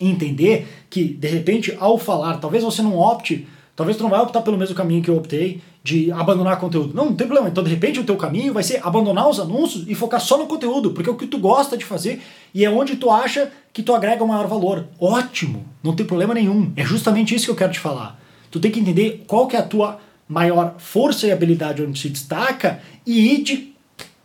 e 0.00 0.08
entender 0.08 0.66
que, 0.88 1.04
de 1.04 1.28
repente, 1.28 1.76
ao 1.78 1.98
falar, 1.98 2.38
talvez 2.38 2.64
você 2.64 2.80
não 2.82 2.96
opte, 2.96 3.46
talvez 3.80 3.96
tu 3.96 4.02
não 4.02 4.10
vai 4.10 4.20
optar 4.20 4.42
pelo 4.42 4.58
mesmo 4.58 4.74
caminho 4.74 5.02
que 5.02 5.08
eu 5.08 5.16
optei, 5.16 5.62
de 5.82 6.12
abandonar 6.12 6.60
conteúdo. 6.60 6.92
Não, 6.92 7.06
não 7.06 7.14
tem 7.14 7.26
problema. 7.26 7.48
Então, 7.48 7.64
de 7.64 7.70
repente, 7.70 7.98
o 7.98 8.04
teu 8.04 8.14
caminho 8.14 8.52
vai 8.52 8.62
ser 8.62 8.86
abandonar 8.86 9.26
os 9.26 9.40
anúncios 9.40 9.86
e 9.88 9.94
focar 9.94 10.20
só 10.20 10.36
no 10.36 10.46
conteúdo, 10.46 10.90
porque 10.90 11.08
é 11.08 11.12
o 11.14 11.16
que 11.16 11.26
tu 11.26 11.38
gosta 11.38 11.78
de 11.78 11.84
fazer 11.86 12.20
e 12.52 12.62
é 12.62 12.68
onde 12.68 12.96
tu 12.96 13.10
acha 13.10 13.50
que 13.72 13.82
tu 13.82 13.94
agrega 13.94 14.22
o 14.22 14.28
maior 14.28 14.46
valor. 14.46 14.86
Ótimo, 15.00 15.64
não 15.82 15.96
tem 15.96 16.04
problema 16.04 16.34
nenhum. 16.34 16.70
É 16.76 16.84
justamente 16.84 17.34
isso 17.34 17.46
que 17.46 17.50
eu 17.52 17.56
quero 17.56 17.72
te 17.72 17.80
falar. 17.80 18.20
Tu 18.50 18.60
tem 18.60 18.70
que 18.70 18.80
entender 18.80 19.24
qual 19.26 19.46
que 19.46 19.56
é 19.56 19.60
a 19.60 19.62
tua 19.62 19.98
maior 20.28 20.74
força 20.76 21.26
e 21.26 21.32
habilidade 21.32 21.82
onde 21.82 21.98
se 21.98 22.10
destaca 22.10 22.82
e 23.06 23.32
ir 23.32 23.42
de 23.42 23.72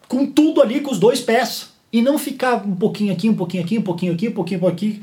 com 0.09 0.25
tudo 0.25 0.61
ali, 0.61 0.81
com 0.81 0.91
os 0.91 0.99
dois 0.99 1.21
pés. 1.21 1.69
E 1.93 2.01
não 2.01 2.17
ficar 2.17 2.55
um 2.67 2.75
pouquinho 2.75 3.13
aqui, 3.13 3.29
um 3.29 3.35
pouquinho 3.35 3.63
aqui, 3.63 3.77
um 3.77 3.83
pouquinho 3.83 4.11
aqui, 4.11 4.27
um 4.27 4.33
pouquinho 4.33 4.67
aqui. 4.67 4.99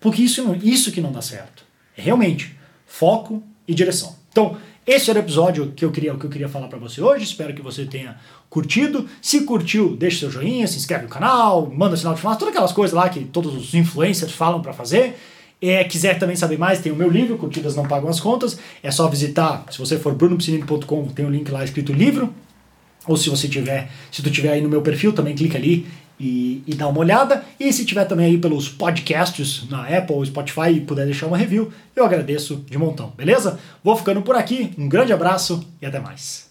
Porque 0.00 0.22
isso, 0.22 0.56
isso 0.62 0.90
que 0.90 1.02
não 1.02 1.12
dá 1.12 1.20
certo. 1.20 1.64
É 1.94 2.00
realmente 2.00 2.58
foco 2.86 3.42
e 3.70 3.74
direção. 3.74 4.16
Então, 4.32 4.56
esse 4.86 5.08
era 5.10 5.20
o 5.20 5.22
episódio 5.22 5.72
que 5.76 5.84
eu 5.84 5.92
queria, 5.92 6.12
que 6.14 6.24
eu 6.24 6.30
queria 6.30 6.48
falar 6.48 6.66
para 6.66 6.78
você 6.78 7.00
hoje. 7.00 7.22
Espero 7.22 7.54
que 7.54 7.62
você 7.62 7.84
tenha 7.84 8.16
curtido. 8.48 9.06
Se 9.22 9.42
curtiu, 9.42 9.96
deixe 9.96 10.18
seu 10.18 10.30
joinha, 10.30 10.66
se 10.66 10.76
inscreve 10.76 11.04
no 11.04 11.08
canal, 11.08 11.70
manda 11.70 11.96
sinal 11.96 12.14
de 12.14 12.20
fumaça, 12.20 12.40
todas 12.40 12.52
aquelas 12.52 12.72
coisas 12.72 12.92
lá 12.92 13.08
que 13.08 13.20
todos 13.20 13.54
os 13.54 13.74
influencers 13.74 14.32
falam 14.32 14.60
para 14.60 14.72
fazer. 14.72 15.16
É, 15.62 15.84
quiser 15.84 16.18
também 16.18 16.34
saber 16.34 16.58
mais, 16.58 16.80
tem 16.80 16.90
o 16.90 16.96
meu 16.96 17.08
livro, 17.08 17.36
Curtidas 17.36 17.76
Não 17.76 17.86
Pagam 17.86 18.08
as 18.08 18.18
Contas. 18.18 18.58
É 18.82 18.90
só 18.90 19.06
visitar, 19.08 19.64
se 19.70 19.78
você 19.78 19.98
for 19.98 20.14
brunopsinini.com, 20.14 21.08
tem 21.08 21.24
o 21.24 21.28
um 21.28 21.30
link 21.30 21.48
lá 21.50 21.62
escrito 21.62 21.92
livro, 21.92 22.34
ou 23.06 23.16
se 23.16 23.30
você 23.30 23.46
tiver, 23.46 23.90
se 24.10 24.22
tu 24.22 24.30
tiver 24.30 24.52
aí 24.52 24.60
no 24.60 24.68
meu 24.68 24.82
perfil, 24.82 25.12
também 25.12 25.34
clica 25.34 25.56
ali 25.56 25.86
e, 26.20 26.62
e 26.66 26.74
dá 26.74 26.86
uma 26.86 27.00
olhada. 27.00 27.42
E 27.58 27.72
se 27.72 27.86
tiver 27.86 28.04
também 28.04 28.26
aí 28.26 28.38
pelos 28.38 28.68
podcasts 28.68 29.68
na 29.70 29.84
Apple 29.84 30.26
Spotify 30.26 30.70
e 30.70 30.80
puder 30.80 31.06
deixar 31.06 31.26
uma 31.26 31.38
review, 31.38 31.72
eu 31.96 32.04
agradeço 32.04 32.64
de 32.68 32.76
montão, 32.76 33.12
beleza? 33.16 33.58
Vou 33.82 33.96
ficando 33.96 34.20
por 34.20 34.36
aqui, 34.36 34.72
um 34.76 34.88
grande 34.88 35.12
abraço 35.12 35.66
e 35.80 35.86
até 35.86 35.98
mais. 35.98 36.49